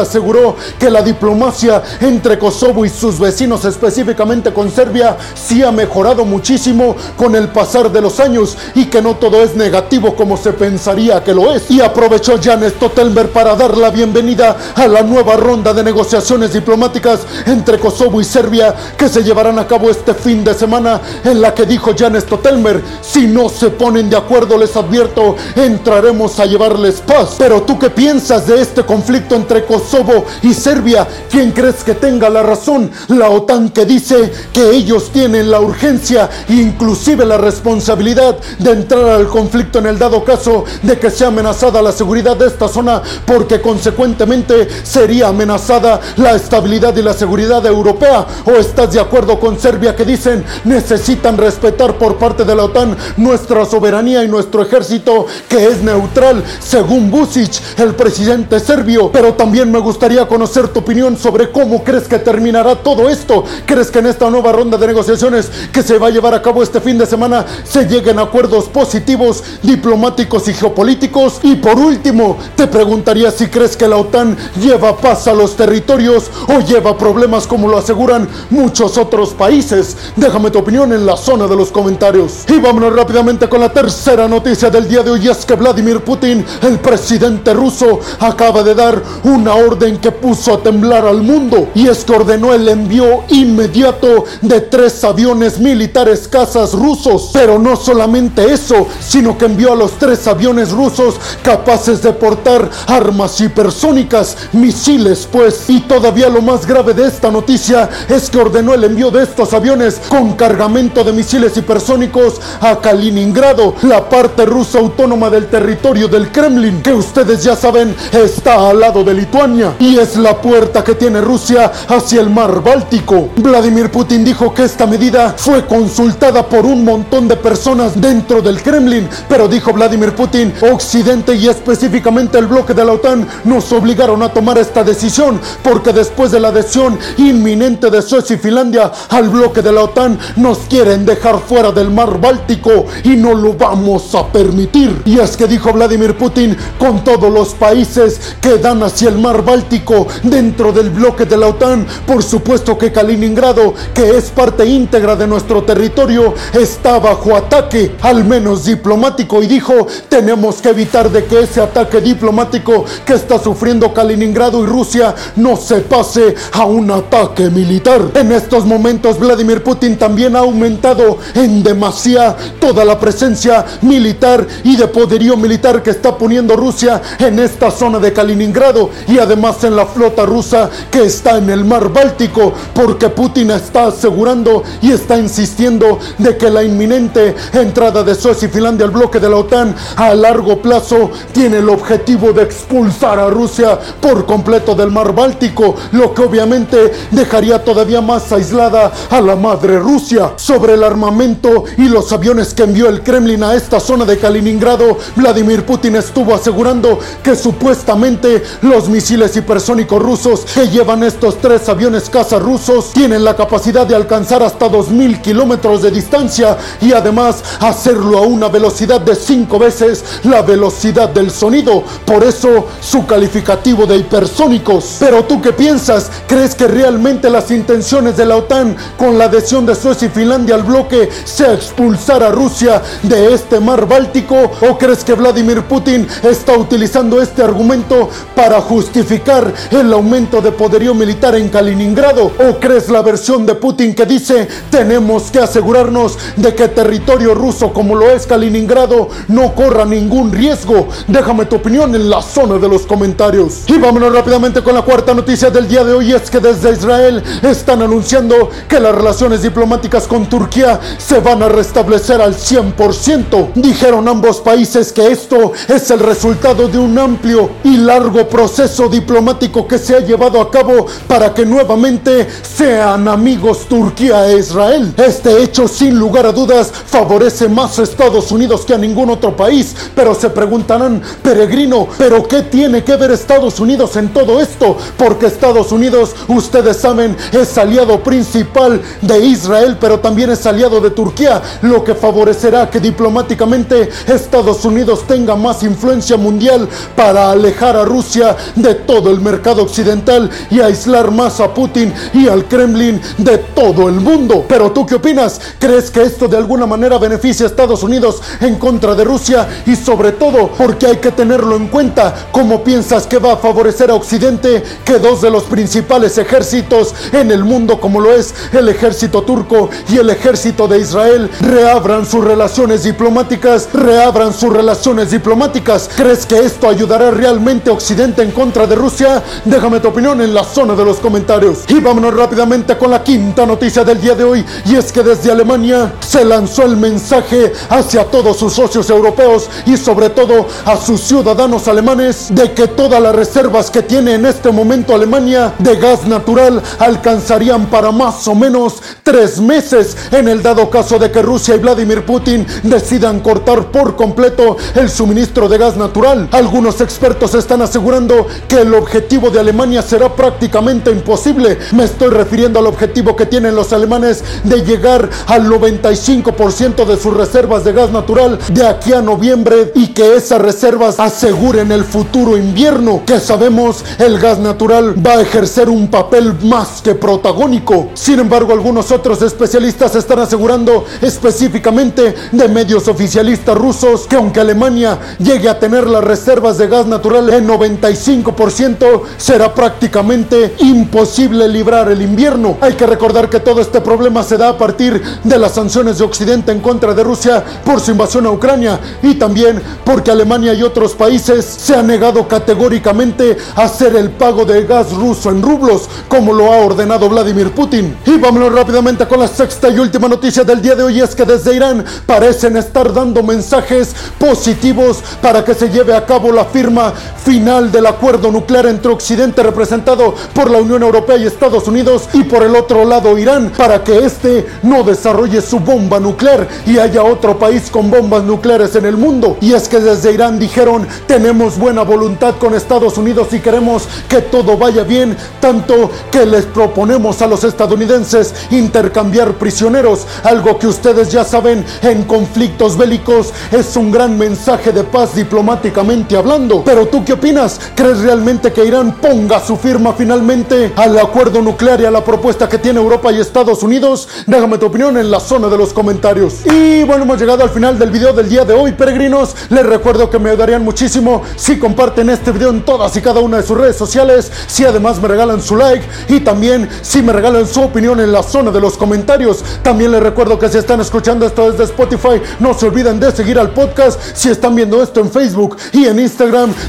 aseguró 0.00 0.56
que 0.78 0.90
la 0.90 1.02
diplomacia 1.02 1.82
entre 2.00 2.38
Kosovo 2.38 2.84
y 2.84 2.88
sus 2.88 3.18
vecinos, 3.18 3.64
específicamente 3.64 4.52
con 4.52 4.70
Serbia, 4.70 5.16
sí 5.34 5.62
ha 5.62 5.70
mejorado 5.70 6.24
muchísimo 6.24 6.96
con 7.16 7.34
el 7.34 7.48
pasar 7.48 7.90
de 7.90 8.00
los 8.00 8.20
años 8.20 8.56
y 8.74 8.86
que 8.86 9.02
no 9.02 9.16
todo 9.16 9.42
es 9.42 9.54
negativo 9.54 10.14
como 10.14 10.36
se 10.36 10.52
pensaría 10.52 11.22
que 11.22 11.34
lo 11.34 11.52
es. 11.52 11.70
Y 11.70 11.80
aprovechó 11.80 12.38
Jan 12.42 12.68
Stoltenberg 12.68 13.30
para 13.30 13.54
dar 13.54 13.76
la 13.76 13.90
bienvenida 13.90 14.56
a 14.74 14.86
la 14.86 15.02
nueva 15.02 15.36
ronda 15.36 15.72
de 15.72 15.84
negociaciones 15.84 16.52
diplomáticas 16.52 17.20
entre 17.46 17.78
Kosovo 17.78 18.20
y 18.20 18.24
Serbia 18.24 18.74
que 18.96 19.08
se 19.08 19.22
llevarán 19.22 19.58
a 19.58 19.66
cabo 19.66 19.90
este 19.90 20.14
fin 20.14 20.44
de 20.44 20.54
semana 20.54 21.00
en 21.24 21.40
la 21.40 21.54
que 21.54 21.66
dijo 21.66 21.92
Jan 21.96 22.20
Stoltenberg, 22.20 22.82
si 23.00 23.26
no 23.26 23.48
se 23.48 23.70
ponen 23.70 24.10
de 24.10 24.16
acuerdo 24.16 24.58
les 24.58 24.76
advierto, 24.76 25.36
entraremos 25.56 26.38
a 26.40 26.46
llevarles 26.46 27.00
paz. 27.00 27.36
Pero 27.38 27.62
tú 27.62 27.78
qué 27.78 27.90
piensas 27.94 28.46
de 28.46 28.60
este 28.60 28.84
conflicto 28.84 29.34
entre 29.34 29.64
Kosovo 29.64 30.24
y 30.42 30.54
Serbia? 30.54 31.06
¿Quién 31.30 31.52
crees 31.52 31.84
que 31.84 31.94
tenga 31.94 32.28
la 32.28 32.42
razón? 32.42 32.90
La 33.08 33.30
OTAN 33.30 33.70
que 33.70 33.84
dice 33.84 34.32
que 34.52 34.70
ellos 34.70 35.10
tienen 35.12 35.50
la 35.50 35.60
urgencia 35.60 36.28
e 36.48 36.54
inclusive 36.54 37.24
la 37.24 37.38
responsabilidad 37.38 38.38
de 38.58 38.72
entrar 38.72 39.04
al 39.08 39.28
conflicto 39.28 39.78
en 39.78 39.86
el 39.86 39.98
dado 39.98 40.24
caso 40.24 40.64
de 40.82 40.98
que 40.98 41.10
sea 41.10 41.28
amenazada 41.28 41.82
la 41.82 41.92
seguridad 41.92 42.36
de 42.36 42.46
esta 42.46 42.68
zona 42.68 43.02
porque 43.26 43.60
consecuentemente 43.60 44.68
sería 44.82 45.28
amenazada 45.28 46.00
la 46.16 46.34
estabilidad 46.34 46.96
y 46.96 47.02
la 47.02 47.14
seguridad 47.14 47.64
europea. 47.66 48.26
¿O 48.44 48.52
estás 48.52 48.92
de 48.92 49.00
acuerdo 49.00 49.38
con 49.38 49.58
Serbia 49.58 49.96
que 49.96 50.04
dicen 50.04 50.44
necesitan 50.64 51.36
respetar 51.36 51.98
por 51.98 52.16
parte 52.16 52.44
de 52.44 52.54
la 52.54 52.64
OTAN 52.64 52.96
nuestra 53.16 53.64
soberanía 53.64 54.24
y 54.24 54.28
nuestro 54.28 54.62
ejército 54.62 55.26
que 55.48 55.66
es 55.66 55.82
neutral 55.82 56.42
según 56.60 57.10
Vucic, 57.10 57.60
el 57.84 57.94
presidente 57.94 58.58
serbio? 58.58 59.10
Pero 59.12 59.34
también 59.34 59.70
me 59.70 59.78
gustaría 59.78 60.26
conocer 60.26 60.68
tu 60.68 60.80
opinión 60.80 61.16
sobre 61.16 61.52
cómo 61.52 61.84
crees 61.84 62.08
que 62.08 62.18
terminará 62.18 62.76
todo 62.76 63.08
esto. 63.08 63.44
¿Crees 63.66 63.90
que 63.90 64.00
en 64.00 64.06
esta 64.06 64.30
nueva 64.30 64.52
ronda 64.52 64.76
de 64.76 64.86
negociaciones 64.86 65.50
que 65.72 65.82
se 65.82 65.98
va 65.98 66.08
a 66.08 66.10
llevar 66.10 66.34
a 66.34 66.42
cabo 66.42 66.62
este 66.62 66.80
fin 66.80 66.98
de 66.98 67.06
semana 67.06 67.44
se 67.64 67.86
lleguen 67.86 68.18
acuerdos 68.18 68.64
positivos, 68.64 69.42
diplomáticos 69.62 70.48
y 70.48 70.54
geopolíticos? 70.54 71.40
Y 71.42 71.56
por 71.56 71.78
último, 71.78 72.38
te 72.56 72.66
preguntaría 72.66 73.30
si 73.30 73.48
crees 73.48 73.76
que 73.76 73.86
la 73.86 73.98
OTAN 73.98 74.36
lleva 74.60 74.96
paz 74.96 75.28
a 75.28 75.34
los 75.34 75.56
territorios 75.56 76.30
o 76.48 76.60
lleva 76.60 76.96
problemas 76.96 77.46
como 77.46 77.68
lo 77.68 77.78
aseguran 77.78 78.28
muchos 78.50 78.96
otros 78.98 79.30
países. 79.30 79.96
Déjame 80.16 80.50
tu 80.50 80.58
opinión 80.58 80.92
en 80.92 81.06
la 81.06 81.16
zona 81.16 81.46
de 81.46 81.56
los 81.56 81.70
comentarios. 81.70 82.44
Y 82.48 82.58
vámonos 82.58 82.94
rápidamente 82.94 83.48
con 83.48 83.60
la 83.60 83.72
tercera 83.72 84.26
noticia 84.26 84.70
del 84.70 84.88
día 84.88 85.02
de 85.02 85.10
hoy. 85.10 85.28
Es 85.28 85.44
que 85.44 85.54
Vladimir 85.54 86.00
Putin, 86.00 86.44
el 86.62 86.78
presidente 86.78 87.52
ruso, 87.52 87.73
acaba 88.18 88.62
de 88.62 88.74
dar 88.74 89.02
una 89.24 89.54
orden 89.54 89.98
que 89.98 90.12
puso 90.12 90.54
a 90.54 90.62
temblar 90.62 91.06
al 91.06 91.22
mundo. 91.22 91.68
Y 91.74 91.88
es 91.88 92.04
que 92.04 92.12
ordenó 92.12 92.52
el 92.52 92.68
envío 92.68 93.24
inmediato 93.28 94.24
de 94.42 94.60
tres 94.60 95.02
aviones 95.04 95.58
militares 95.58 96.28
cazas 96.28 96.72
rusos. 96.72 97.30
Pero 97.32 97.58
no 97.58 97.76
solamente 97.76 98.52
eso, 98.52 98.86
sino 99.00 99.36
que 99.36 99.46
envió 99.46 99.72
a 99.72 99.76
los 99.76 99.92
tres 99.98 100.26
aviones 100.26 100.70
rusos 100.70 101.16
capaces 101.42 102.02
de 102.02 102.12
portar 102.12 102.70
armas 102.86 103.40
hipersónicas, 103.40 104.36
misiles 104.52 105.28
pues. 105.30 105.64
Y 105.68 105.80
todavía 105.80 106.28
lo 106.28 106.42
más 106.42 106.66
grave 106.66 106.94
de 106.94 107.06
esta 107.06 107.30
noticia 107.30 107.88
es 108.08 108.30
que 108.30 108.38
ordenó 108.38 108.74
el 108.74 108.84
envío 108.84 109.10
de 109.10 109.22
estos 109.22 109.52
aviones 109.52 110.00
con 110.08 110.32
cargamento 110.34 111.04
de 111.04 111.12
misiles 111.12 111.56
hipersónicos 111.56 112.40
a 112.60 112.80
Kaliningrado, 112.80 113.74
la 113.82 114.08
parte 114.08 114.46
rusa 114.46 114.78
autónoma 114.78 115.30
del 115.30 115.46
territorio 115.46 116.08
del 116.08 116.30
Kremlin, 116.30 116.82
que 116.82 116.92
ustedes 116.92 117.42
ya 117.42 117.56
saben 117.64 117.96
está 118.12 118.68
al 118.68 118.78
lado 118.78 119.02
de 119.02 119.14
Lituania 119.14 119.74
y 119.78 119.96
es 119.96 120.18
la 120.18 120.38
puerta 120.38 120.84
que 120.84 120.96
tiene 120.96 121.22
Rusia 121.22 121.72
hacia 121.88 122.20
el 122.20 122.28
mar 122.28 122.62
Báltico. 122.62 123.30
Vladimir 123.36 123.90
Putin 123.90 124.22
dijo 124.22 124.52
que 124.52 124.64
esta 124.64 124.86
medida 124.86 125.32
fue 125.34 125.64
consultada 125.64 126.46
por 126.46 126.66
un 126.66 126.84
montón 126.84 127.26
de 127.26 127.36
personas 127.36 127.98
dentro 127.98 128.42
del 128.42 128.62
Kremlin, 128.62 129.08
pero 129.30 129.48
dijo 129.48 129.72
Vladimir 129.72 130.14
Putin, 130.14 130.52
Occidente 130.72 131.36
y 131.36 131.48
específicamente 131.48 132.36
el 132.36 132.48
bloque 132.48 132.74
de 132.74 132.84
la 132.84 132.92
OTAN 132.92 133.26
nos 133.44 133.72
obligaron 133.72 134.22
a 134.22 134.28
tomar 134.28 134.58
esta 134.58 134.84
decisión 134.84 135.40
porque 135.62 135.94
después 135.94 136.32
de 136.32 136.40
la 136.40 136.48
adhesión 136.48 136.98
inminente 137.16 137.88
de 137.88 138.02
Suecia 138.02 138.36
y 138.36 138.40
Finlandia 138.40 138.92
al 139.08 139.30
bloque 139.30 139.62
de 139.62 139.72
la 139.72 139.84
OTAN 139.84 140.18
nos 140.36 140.58
quieren 140.68 141.06
dejar 141.06 141.38
fuera 141.38 141.72
del 141.72 141.90
mar 141.90 142.20
Báltico 142.20 142.84
y 143.04 143.16
no 143.16 143.32
lo 143.32 143.54
vamos 143.54 144.14
a 144.14 144.26
permitir. 144.26 145.00
Y 145.06 145.18
es 145.18 145.34
que 145.34 145.46
dijo 145.46 145.72
Vladimir 145.72 146.14
Putin, 146.18 146.54
con 146.78 147.02
todos 147.02 147.32
los 147.32 147.53
países 147.54 148.36
que 148.40 148.58
dan 148.58 148.82
hacia 148.82 149.08
el 149.08 149.18
mar 149.18 149.44
Báltico 149.44 150.06
dentro 150.22 150.72
del 150.72 150.90
bloque 150.90 151.24
de 151.24 151.36
la 151.36 151.48
OTAN, 151.48 151.86
por 152.06 152.22
supuesto 152.22 152.76
que 152.78 152.92
Kaliningrado, 152.92 153.74
que 153.94 154.16
es 154.16 154.30
parte 154.30 154.66
íntegra 154.66 155.16
de 155.16 155.26
nuestro 155.26 155.62
territorio, 155.64 156.34
está 156.52 156.98
bajo 156.98 157.36
ataque, 157.36 157.96
al 158.02 158.24
menos 158.24 158.64
diplomático, 158.64 159.42
y 159.42 159.46
dijo, 159.46 159.86
tenemos 160.08 160.56
que 160.56 160.70
evitar 160.70 161.10
de 161.10 161.24
que 161.24 161.40
ese 161.40 161.60
ataque 161.60 162.00
diplomático 162.00 162.84
que 163.04 163.14
está 163.14 163.38
sufriendo 163.38 163.92
Kaliningrado 163.92 164.62
y 164.62 164.66
Rusia 164.66 165.14
no 165.36 165.56
se 165.56 165.80
pase 165.80 166.34
a 166.52 166.64
un 166.64 166.90
ataque 166.90 167.50
militar. 167.50 168.02
En 168.14 168.32
estos 168.32 168.64
momentos 168.64 169.18
Vladimir 169.18 169.62
Putin 169.62 169.96
también 169.96 170.36
ha 170.36 170.40
aumentado 170.40 171.18
en 171.34 171.62
demasía 171.62 172.36
toda 172.60 172.84
la 172.84 172.98
presencia 172.98 173.64
militar 173.82 174.46
y 174.62 174.76
de 174.76 174.88
poderío 174.88 175.36
militar 175.36 175.82
que 175.82 175.90
está 175.90 176.16
poniendo 176.16 176.56
Rusia 176.56 177.00
en 177.18 177.38
esta 177.44 177.70
zona 177.70 177.98
de 177.98 178.12
Kaliningrado 178.12 178.90
y 179.06 179.18
además 179.18 179.62
en 179.64 179.76
la 179.76 179.86
flota 179.86 180.24
rusa 180.26 180.70
que 180.90 181.04
está 181.04 181.38
en 181.38 181.50
el 181.50 181.64
mar 181.64 181.92
Báltico 181.92 182.52
porque 182.74 183.08
Putin 183.08 183.50
está 183.50 183.86
asegurando 183.86 184.62
y 184.82 184.92
está 184.92 185.18
insistiendo 185.18 185.98
de 186.18 186.36
que 186.36 186.50
la 186.50 186.62
inminente 186.62 187.34
entrada 187.52 188.02
de 188.02 188.14
Suecia 188.14 188.48
y 188.48 188.50
Finlandia 188.50 188.86
al 188.86 188.92
bloque 188.92 189.20
de 189.20 189.28
la 189.28 189.36
OTAN 189.36 189.74
a 189.96 190.14
largo 190.14 190.60
plazo 190.60 191.10
tiene 191.32 191.58
el 191.58 191.68
objetivo 191.68 192.32
de 192.32 192.42
expulsar 192.42 193.18
a 193.18 193.28
Rusia 193.28 193.78
por 194.00 194.26
completo 194.26 194.74
del 194.74 194.90
mar 194.90 195.14
Báltico, 195.14 195.76
lo 195.92 196.14
que 196.14 196.22
obviamente 196.22 196.92
dejaría 197.10 197.62
todavía 197.62 198.00
más 198.00 198.32
aislada 198.32 198.92
a 199.10 199.20
la 199.20 199.36
madre 199.36 199.78
Rusia. 199.78 200.32
Sobre 200.36 200.74
el 200.74 200.84
armamento 200.84 201.64
y 201.76 201.88
los 201.88 202.12
aviones 202.12 202.54
que 202.54 202.64
envió 202.64 202.88
el 202.88 203.02
Kremlin 203.02 203.42
a 203.42 203.54
esta 203.54 203.80
zona 203.80 204.04
de 204.04 204.18
Kaliningrado, 204.18 204.98
Vladimir 205.16 205.64
Putin 205.64 205.96
estuvo 205.96 206.34
asegurando 206.34 206.98
que 207.22 207.33
supuestamente 207.36 208.42
los 208.62 208.88
misiles 208.88 209.36
hipersónicos 209.36 210.02
rusos 210.02 210.40
que 210.52 210.68
llevan 210.68 211.02
estos 211.02 211.38
tres 211.38 211.68
aviones 211.68 212.10
caza 212.10 212.38
rusos 212.38 212.92
tienen 212.92 213.24
la 213.24 213.36
capacidad 213.36 213.86
de 213.86 213.94
alcanzar 213.94 214.42
hasta 214.42 214.70
2.000 214.70 215.20
kilómetros 215.20 215.82
de 215.82 215.90
distancia 215.90 216.56
y 216.80 216.92
además 216.92 217.42
hacerlo 217.60 218.18
a 218.18 218.22
una 218.22 218.48
velocidad 218.48 219.00
de 219.00 219.14
cinco 219.14 219.58
veces 219.58 220.04
la 220.24 220.42
velocidad 220.42 221.08
del 221.08 221.30
sonido. 221.30 221.82
Por 222.04 222.24
eso 222.24 222.68
su 222.80 223.06
calificativo 223.06 223.86
de 223.86 223.96
hipersónicos. 223.96 224.96
Pero 225.00 225.24
tú 225.24 225.40
qué 225.40 225.52
piensas? 225.52 226.10
¿Crees 226.26 226.54
que 226.54 226.66
realmente 226.66 227.30
las 227.30 227.50
intenciones 227.50 228.16
de 228.16 228.26
la 228.26 228.36
OTAN 228.36 228.76
con 228.96 229.18
la 229.18 229.24
adhesión 229.24 229.66
de 229.66 229.74
Suecia 229.74 230.06
y 230.06 230.10
Finlandia 230.10 230.54
al 230.54 230.62
bloque 230.62 231.08
sea 231.24 231.54
expulsar 231.54 232.22
a 232.22 232.30
Rusia 232.30 232.82
de 233.02 233.34
este 233.34 233.60
mar 233.60 233.86
Báltico? 233.86 234.50
¿O 234.68 234.78
crees 234.78 235.04
que 235.04 235.14
Vladimir 235.14 235.62
Putin 235.62 236.06
está 236.22 236.56
utilizando 236.56 237.13
este 237.20 237.42
argumento 237.42 238.08
para 238.34 238.60
justificar 238.60 239.52
el 239.70 239.92
aumento 239.92 240.40
de 240.40 240.52
poderío 240.52 240.94
militar 240.94 241.34
en 241.34 241.48
Kaliningrado? 241.48 242.32
¿O 242.38 242.58
crees 242.60 242.88
la 242.88 243.02
versión 243.02 243.46
de 243.46 243.54
Putin 243.54 243.94
que 243.94 244.06
dice 244.06 244.48
tenemos 244.70 245.30
que 245.30 245.40
asegurarnos 245.40 246.18
de 246.36 246.54
que 246.54 246.68
territorio 246.68 247.34
ruso 247.34 247.72
como 247.72 247.94
lo 247.94 248.10
es 248.10 248.26
Kaliningrado 248.26 249.08
no 249.28 249.54
corra 249.54 249.84
ningún 249.84 250.32
riesgo? 250.32 250.88
Déjame 251.08 251.46
tu 251.46 251.56
opinión 251.56 251.94
en 251.94 252.08
la 252.10 252.22
zona 252.22 252.58
de 252.58 252.68
los 252.68 252.82
comentarios. 252.82 253.62
Y 253.66 253.78
vámonos 253.78 254.12
rápidamente 254.12 254.62
con 254.62 254.74
la 254.74 254.82
cuarta 254.82 255.14
noticia 255.14 255.50
del 255.50 255.68
día 255.68 255.84
de 255.84 255.92
hoy 255.92 256.12
es 256.12 256.30
que 256.30 256.40
desde 256.40 256.72
Israel 256.72 257.22
están 257.42 257.82
anunciando 257.82 258.50
que 258.68 258.80
las 258.80 258.94
relaciones 258.94 259.42
diplomáticas 259.42 260.06
con 260.06 260.26
Turquía 260.28 260.80
se 260.98 261.20
van 261.20 261.42
a 261.42 261.48
restablecer 261.48 262.20
al 262.20 262.34
100%. 262.34 263.52
Dijeron 263.54 264.08
ambos 264.08 264.40
países 264.40 264.92
que 264.92 265.06
esto 265.08 265.52
es 265.68 265.90
el 265.90 266.00
resultado 266.00 266.68
de 266.68 266.78
un 266.78 266.98
amplio 267.04 267.50
y 267.62 267.76
largo 267.76 268.26
proceso 268.28 268.88
diplomático 268.88 269.68
que 269.68 269.78
se 269.78 269.94
ha 269.94 270.00
llevado 270.00 270.40
a 270.40 270.50
cabo 270.50 270.86
para 271.06 271.34
que 271.34 271.44
nuevamente 271.44 272.26
sean 272.42 273.06
amigos 273.08 273.66
Turquía 273.68 274.30
e 274.30 274.38
Israel. 274.38 274.94
Este 274.96 275.42
hecho 275.42 275.68
sin 275.68 275.98
lugar 275.98 276.26
a 276.26 276.32
dudas 276.32 276.72
favorece 276.72 277.48
más 277.48 277.78
a 277.78 277.82
Estados 277.82 278.32
Unidos 278.32 278.64
que 278.64 278.74
a 278.74 278.78
ningún 278.78 279.10
otro 279.10 279.36
país, 279.36 279.74
pero 279.94 280.14
se 280.14 280.30
preguntarán, 280.30 281.02
peregrino, 281.22 281.86
¿pero 281.98 282.26
qué 282.26 282.42
tiene 282.42 282.82
que 282.82 282.96
ver 282.96 283.10
Estados 283.10 283.60
Unidos 283.60 283.96
en 283.96 284.08
todo 284.08 284.40
esto? 284.40 284.76
Porque 284.96 285.26
Estados 285.26 285.72
Unidos, 285.72 286.14
ustedes 286.28 286.78
saben, 286.78 287.16
es 287.32 287.58
aliado 287.58 288.02
principal 288.02 288.80
de 289.02 289.18
Israel, 289.18 289.76
pero 289.80 290.00
también 290.00 290.30
es 290.30 290.46
aliado 290.46 290.80
de 290.80 290.90
Turquía, 290.90 291.42
lo 291.62 291.84
que 291.84 291.94
favorecerá 291.94 292.70
que 292.70 292.80
diplomáticamente 292.80 293.90
Estados 294.06 294.64
Unidos 294.64 295.04
tenga 295.06 295.36
más 295.36 295.62
influencia 295.62 296.16
mundial 296.16 296.68
para 296.96 297.30
alejar 297.30 297.76
a 297.76 297.84
Rusia 297.84 298.36
de 298.54 298.74
todo 298.74 299.10
el 299.10 299.20
mercado 299.20 299.62
occidental 299.62 300.30
y 300.50 300.60
aislar 300.60 301.10
más 301.10 301.40
a 301.40 301.52
Putin 301.52 301.92
y 302.12 302.28
al 302.28 302.46
Kremlin 302.46 303.00
de 303.18 303.38
todo 303.38 303.88
el 303.88 303.96
mundo. 303.96 304.44
Pero 304.48 304.72
tú 304.72 304.86
qué 304.86 304.96
opinas? 304.96 305.40
¿Crees 305.58 305.90
que 305.90 306.02
esto 306.02 306.28
de 306.28 306.36
alguna 306.36 306.66
manera 306.66 306.98
beneficia 306.98 307.46
a 307.46 307.48
Estados 307.48 307.82
Unidos 307.82 308.20
en 308.40 308.56
contra 308.56 308.94
de 308.94 309.04
Rusia? 309.04 309.48
Y 309.66 309.76
sobre 309.76 310.12
todo, 310.12 310.48
porque 310.48 310.86
hay 310.86 310.96
que 310.96 311.10
tenerlo 311.10 311.56
en 311.56 311.68
cuenta, 311.68 312.14
¿cómo 312.32 312.62
piensas 312.62 313.06
que 313.06 313.18
va 313.18 313.32
a 313.32 313.36
favorecer 313.36 313.90
a 313.90 313.94
Occidente 313.94 314.62
que 314.84 314.98
dos 314.98 315.22
de 315.22 315.30
los 315.30 315.44
principales 315.44 316.18
ejércitos 316.18 316.94
en 317.12 317.30
el 317.30 317.44
mundo, 317.44 317.80
como 317.80 318.00
lo 318.00 318.12
es 318.12 318.34
el 318.52 318.68
ejército 318.68 319.22
turco 319.22 319.70
y 319.88 319.98
el 319.98 320.10
ejército 320.10 320.68
de 320.68 320.78
Israel, 320.78 321.30
reabran 321.40 322.06
sus 322.06 322.24
relaciones 322.24 322.84
diplomáticas? 322.84 323.68
Reabran 323.72 324.32
sus 324.32 324.52
relaciones 324.52 325.10
diplomáticas. 325.10 325.90
¿Crees 325.96 326.26
que 326.26 326.38
esto 326.38 326.68
ayudará 326.84 327.10
realmente 327.10 327.70
Occidente 327.70 328.20
en 328.22 328.30
contra 328.30 328.66
de 328.66 328.74
Rusia? 328.74 329.22
Déjame 329.46 329.80
tu 329.80 329.88
opinión 329.88 330.20
en 330.20 330.34
la 330.34 330.44
zona 330.44 330.74
de 330.74 330.84
los 330.84 330.98
comentarios. 330.98 331.60
Y 331.68 331.80
vámonos 331.80 332.14
rápidamente 332.14 332.76
con 332.76 332.90
la 332.90 333.02
quinta 333.02 333.46
noticia 333.46 333.84
del 333.84 334.02
día 334.02 334.14
de 334.14 334.24
hoy. 334.24 334.44
Y 334.66 334.76
es 334.76 334.92
que 334.92 335.02
desde 335.02 335.32
Alemania 335.32 335.94
se 336.00 336.26
lanzó 336.26 336.64
el 336.64 336.76
mensaje 336.76 337.54
hacia 337.70 338.04
todos 338.04 338.36
sus 338.36 338.52
socios 338.52 338.90
europeos 338.90 339.48
y 339.64 339.78
sobre 339.78 340.10
todo 340.10 340.46
a 340.66 340.76
sus 340.76 341.00
ciudadanos 341.00 341.68
alemanes 341.68 342.26
de 342.30 342.52
que 342.52 342.68
todas 342.68 343.00
las 343.00 343.16
reservas 343.16 343.70
que 343.70 343.80
tiene 343.80 344.14
en 344.14 344.26
este 344.26 344.52
momento 344.52 344.94
Alemania 344.94 345.54
de 345.58 345.76
gas 345.76 346.06
natural 346.06 346.62
alcanzarían 346.78 347.64
para 347.66 347.92
más 347.92 348.28
o 348.28 348.34
menos 348.34 348.82
tres 349.02 349.40
meses 349.40 349.96
en 350.12 350.28
el 350.28 350.42
dado 350.42 350.68
caso 350.68 350.98
de 350.98 351.10
que 351.10 351.22
Rusia 351.22 351.54
y 351.54 351.60
Vladimir 351.60 352.04
Putin 352.04 352.46
decidan 352.62 353.20
cortar 353.20 353.70
por 353.70 353.96
completo 353.96 354.58
el 354.74 354.90
suministro 354.90 355.48
de 355.48 355.56
gas 355.56 355.78
natural. 355.78 356.28
Algunos 356.30 356.73
expertos 356.80 357.34
están 357.34 357.62
asegurando 357.62 358.26
que 358.48 358.60
el 358.60 358.74
objetivo 358.74 359.30
de 359.30 359.40
Alemania 359.40 359.82
será 359.82 360.14
prácticamente 360.14 360.90
imposible. 360.90 361.58
Me 361.72 361.84
estoy 361.84 362.10
refiriendo 362.10 362.58
al 362.58 362.66
objetivo 362.66 363.16
que 363.16 363.26
tienen 363.26 363.54
los 363.54 363.72
alemanes 363.72 364.22
de 364.44 364.62
llegar 364.62 365.08
al 365.26 365.46
95% 365.46 366.84
de 366.84 366.96
sus 366.96 367.14
reservas 367.16 367.64
de 367.64 367.72
gas 367.72 367.90
natural 367.90 368.38
de 368.52 368.66
aquí 368.66 368.92
a 368.92 369.02
noviembre 369.02 369.72
y 369.74 369.88
que 369.88 370.16
esas 370.16 370.40
reservas 370.40 370.98
aseguren 370.98 371.72
el 371.72 371.84
futuro 371.84 372.36
invierno, 372.36 373.02
que 373.06 373.20
sabemos 373.20 373.84
el 373.98 374.18
gas 374.18 374.38
natural 374.38 374.94
va 375.04 375.12
a 375.12 375.20
ejercer 375.20 375.68
un 375.68 375.88
papel 375.88 376.34
más 376.42 376.82
que 376.82 376.94
protagónico. 376.94 377.90
Sin 377.94 378.20
embargo, 378.20 378.52
algunos 378.52 378.90
otros 378.90 379.22
especialistas 379.22 379.94
están 379.96 380.20
asegurando 380.20 380.84
específicamente 381.00 382.14
de 382.32 382.48
medios 382.48 382.88
oficialistas 382.88 383.56
rusos 383.56 384.06
que 384.08 384.16
aunque 384.16 384.40
Alemania 384.40 384.98
llegue 385.18 385.48
a 385.48 385.58
tener 385.58 385.86
las 385.86 386.04
reservas 386.04 386.58
de 386.58 386.63
gas 386.68 386.86
natural 386.86 387.30
en 387.30 387.46
95%, 387.46 389.02
será 389.16 389.54
prácticamente 389.54 390.54
imposible 390.60 391.48
librar 391.48 391.90
el 391.90 392.02
invierno. 392.02 392.56
Hay 392.60 392.74
que 392.74 392.86
recordar 392.86 393.28
que 393.28 393.40
todo 393.40 393.60
este 393.60 393.80
problema 393.80 394.22
se 394.22 394.36
da 394.36 394.50
a 394.50 394.58
partir 394.58 395.00
de 395.22 395.38
las 395.38 395.52
sanciones 395.52 395.98
de 395.98 396.04
Occidente 396.04 396.52
en 396.52 396.60
contra 396.60 396.94
de 396.94 397.02
Rusia 397.02 397.42
por 397.64 397.80
su 397.80 397.90
invasión 397.90 398.26
a 398.26 398.30
Ucrania 398.30 398.80
y 399.02 399.14
también 399.14 399.62
porque 399.84 400.10
Alemania 400.10 400.54
y 400.54 400.62
otros 400.62 400.94
países 400.94 401.44
se 401.44 401.74
han 401.74 401.86
negado 401.86 402.26
categóricamente 402.28 403.36
a 403.54 403.62
hacer 403.62 403.96
el 403.96 404.10
pago 404.10 404.44
de 404.44 404.64
gas 404.64 404.92
ruso 404.92 405.30
en 405.30 405.42
rublos, 405.42 405.88
como 406.08 406.32
lo 406.32 406.52
ha 406.52 406.58
ordenado 406.58 407.08
Vladimir 407.08 407.52
Putin. 407.52 407.96
Y 408.06 408.18
vámonos 408.18 408.52
rápidamente 408.52 409.06
con 409.06 409.20
la 409.20 409.28
sexta 409.28 409.68
y 409.68 409.78
última 409.78 410.08
noticia 410.08 410.44
del 410.44 410.60
día 410.60 410.74
de 410.74 410.82
hoy, 410.82 411.00
es 411.00 411.14
que 411.14 411.24
desde 411.24 411.54
Irán 411.54 411.84
parecen 412.06 412.56
estar 412.56 412.92
dando 412.92 413.22
mensajes 413.22 413.94
positivos 414.18 415.02
para 415.20 415.44
que 415.44 415.54
se 415.54 415.68
lleve 415.68 415.94
a 415.94 416.04
cabo 416.04 416.32
la 416.32 416.44
firma 416.54 416.92
final 416.92 417.72
del 417.72 417.84
acuerdo 417.84 418.30
nuclear 418.30 418.66
entre 418.66 418.92
Occidente 418.92 419.42
representado 419.42 420.14
por 420.32 420.48
la 420.48 420.58
Unión 420.58 420.84
Europea 420.84 421.16
y 421.16 421.26
Estados 421.26 421.66
Unidos 421.66 422.08
y 422.12 422.22
por 422.22 422.44
el 422.44 422.54
otro 422.54 422.84
lado 422.84 423.18
Irán 423.18 423.50
para 423.56 423.82
que 423.82 424.04
éste 424.04 424.46
no 424.62 424.84
desarrolle 424.84 425.42
su 425.42 425.58
bomba 425.58 425.98
nuclear 425.98 426.46
y 426.64 426.78
haya 426.78 427.02
otro 427.02 427.40
país 427.40 427.70
con 427.72 427.90
bombas 427.90 428.22
nucleares 428.22 428.76
en 428.76 428.84
el 428.84 428.96
mundo. 428.96 429.36
Y 429.40 429.52
es 429.52 429.68
que 429.68 429.80
desde 429.80 430.12
Irán 430.12 430.38
dijeron 430.38 430.86
tenemos 431.08 431.58
buena 431.58 431.82
voluntad 431.82 432.36
con 432.38 432.54
Estados 432.54 432.98
Unidos 432.98 433.32
y 433.32 433.40
queremos 433.40 433.88
que 434.08 434.20
todo 434.20 434.56
vaya 434.56 434.84
bien, 434.84 435.16
tanto 435.40 435.90
que 436.12 436.24
les 436.24 436.44
proponemos 436.44 437.20
a 437.20 437.26
los 437.26 437.42
estadounidenses 437.42 438.32
intercambiar 438.52 439.32
prisioneros, 439.38 440.06
algo 440.22 440.56
que 440.56 440.68
ustedes 440.68 441.10
ya 441.10 441.24
saben 441.24 441.64
en 441.82 442.04
conflictos 442.04 442.76
bélicos 442.76 443.32
es 443.50 443.74
un 443.74 443.90
gran 443.90 444.16
mensaje 444.16 444.70
de 444.70 444.84
paz 444.84 445.16
diplomáticamente 445.16 446.16
hablando. 446.16 446.43
Pero 446.64 446.86
tú 446.86 447.04
qué 447.04 447.14
opinas? 447.14 447.58
¿Crees 447.74 448.00
realmente 448.00 448.52
que 448.52 448.64
Irán 448.64 448.96
ponga 449.00 449.40
su 449.40 449.56
firma 449.56 449.94
finalmente 449.94 450.72
al 450.76 450.98
acuerdo 450.98 451.40
nuclear 451.40 451.80
y 451.80 451.86
a 451.86 451.90
la 451.90 452.04
propuesta 452.04 452.48
que 452.48 452.58
tiene 452.58 452.80
Europa 452.80 453.10
y 453.12 453.20
Estados 453.20 453.62
Unidos? 453.62 454.08
Déjame 454.26 454.58
tu 454.58 454.66
opinión 454.66 454.96
en 454.98 455.10
la 455.10 455.20
zona 455.20 455.48
de 455.48 455.56
los 455.56 455.72
comentarios. 455.72 456.44
Y 456.46 456.82
bueno, 456.84 457.04
hemos 457.04 457.18
llegado 457.18 457.42
al 457.42 457.50
final 457.50 457.78
del 457.78 457.90
video 457.90 458.12
del 458.12 458.28
día 458.28 458.44
de 458.44 458.52
hoy, 458.52 458.72
peregrinos. 458.72 459.34
Les 459.48 459.64
recuerdo 459.64 460.10
que 460.10 460.18
me 460.18 460.30
ayudarían 460.30 460.64
muchísimo 460.64 461.22
si 461.36 461.58
comparten 461.58 462.10
este 462.10 462.30
video 462.30 462.50
en 462.50 462.62
todas 462.62 462.94
y 462.96 463.00
cada 463.00 463.20
una 463.20 463.38
de 463.38 463.42
sus 463.42 463.56
redes 463.56 463.76
sociales, 463.76 464.30
si 464.46 464.64
además 464.64 465.00
me 465.00 465.08
regalan 465.08 465.40
su 465.40 465.56
like 465.56 465.86
y 466.08 466.20
también 466.20 466.68
si 466.82 467.02
me 467.02 467.12
regalan 467.12 467.46
su 467.46 467.62
opinión 467.62 468.00
en 468.00 468.12
la 468.12 468.22
zona 468.22 468.50
de 468.50 468.60
los 468.60 468.76
comentarios. 468.76 469.42
También 469.62 469.92
les 469.92 470.02
recuerdo 470.02 470.38
que 470.38 470.48
si 470.48 470.58
están 470.58 470.80
escuchando 470.80 471.26
esto 471.26 471.50
desde 471.50 471.64
Spotify, 471.64 472.20
no 472.40 472.52
se 472.52 472.66
olviden 472.66 473.00
de 473.00 473.12
seguir 473.12 473.38
al 473.38 473.50
podcast. 473.50 474.00
Si 474.14 474.28
están 474.28 474.54
viendo 474.54 474.82
esto 474.82 475.00
en 475.00 475.10
Facebook 475.10 475.56
y 475.72 475.86
en 475.86 475.98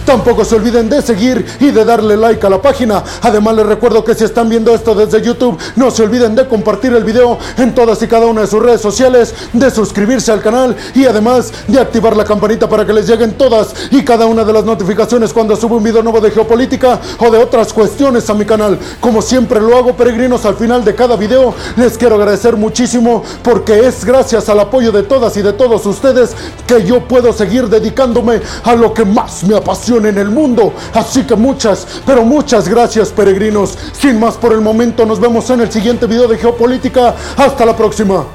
Tampoco 0.06 0.44
se 0.44 0.56
olviden 0.56 0.90
de 0.90 1.02
seguir 1.02 1.46
y 1.60 1.72
de 1.72 1.86
darle 1.86 2.18
like 2.18 2.46
a 2.46 2.50
la 2.50 2.62
página. 2.62 3.04
Además 3.22 3.56
les 3.56 3.66
recuerdo 3.66 4.04
que 4.04 4.16
si 4.16 4.24
están 4.24 4.50
viendo 4.50 4.74
esto 4.74 4.94
desde 4.94 5.22
YouTube, 5.22 5.58
no 5.76 5.92
se 5.92 6.04
olviden 6.04 6.36
de 6.36 6.48
compartir 6.48 6.94
el 6.94 7.04
video 7.04 7.38
en 7.58 7.74
todas 7.74 8.02
y 8.02 8.08
cada 8.08 8.26
una 8.26 8.42
de 8.42 8.48
sus 8.48 8.62
redes 8.62 8.82
sociales, 8.82 9.34
de 9.54 9.72
suscribirse 9.72 10.32
al 10.32 10.42
canal 10.42 10.76
y 10.94 11.06
además 11.06 11.52
de 11.68 11.80
activar 11.80 12.16
la 12.16 12.26
campanita 12.26 12.68
para 12.68 12.86
que 12.86 12.94
les 12.94 13.08
lleguen 13.08 13.34
todas 13.34 13.74
y 13.92 14.04
cada 14.04 14.26
una 14.26 14.44
de 14.44 14.54
las 14.54 14.66
notificaciones 14.66 15.34
cuando 15.34 15.56
subo 15.56 15.78
un 15.78 15.84
video 15.84 16.04
nuevo 16.04 16.20
de 16.20 16.32
geopolítica 16.32 17.00
o 17.20 17.30
de 17.30 17.38
otras 17.38 17.72
cuestiones 17.72 18.30
a 18.30 18.34
mi 18.34 18.46
canal. 18.46 18.78
Como 19.00 19.22
siempre 19.22 19.62
lo 19.62 19.78
hago, 19.78 19.96
peregrinos, 19.96 20.46
al 20.46 20.56
final 20.56 20.84
de 20.84 20.96
cada 20.96 21.16
video 21.16 21.54
les 21.78 21.98
quiero 21.98 22.16
agradecer 22.16 22.56
muchísimo 22.58 23.24
porque 23.44 23.88
es 23.88 24.04
gracias 24.04 24.50
al 24.50 24.60
apoyo 24.60 24.92
de 24.92 25.04
todas 25.04 25.38
y 25.38 25.42
de 25.42 25.54
todos 25.54 25.86
ustedes 25.86 26.36
que 26.68 26.84
yo 26.84 27.08
puedo 27.08 27.32
seguir 27.34 27.70
dedicándome 27.70 28.42
a 28.64 28.76
lo 28.76 28.94
que 28.94 29.06
más 29.06 29.45
me 29.46 29.56
apasiona 29.56 30.10
en 30.10 30.18
el 30.18 30.30
mundo. 30.30 30.74
Así 30.94 31.24
que 31.24 31.36
muchas, 31.36 31.88
pero 32.06 32.24
muchas 32.24 32.68
gracias, 32.68 33.10
peregrinos. 33.10 33.78
Sin 33.94 34.20
más 34.20 34.36
por 34.36 34.54
el 34.54 34.62
momento, 34.62 35.06
nos 35.06 35.20
vemos 35.20 35.50
en 35.50 35.62
el 35.62 35.72
siguiente 35.72 36.08
video 36.08 36.28
de 36.28 36.38
geopolítica. 36.38 37.16
Hasta 37.38 37.66
la 37.66 37.76
próxima. 37.76 38.35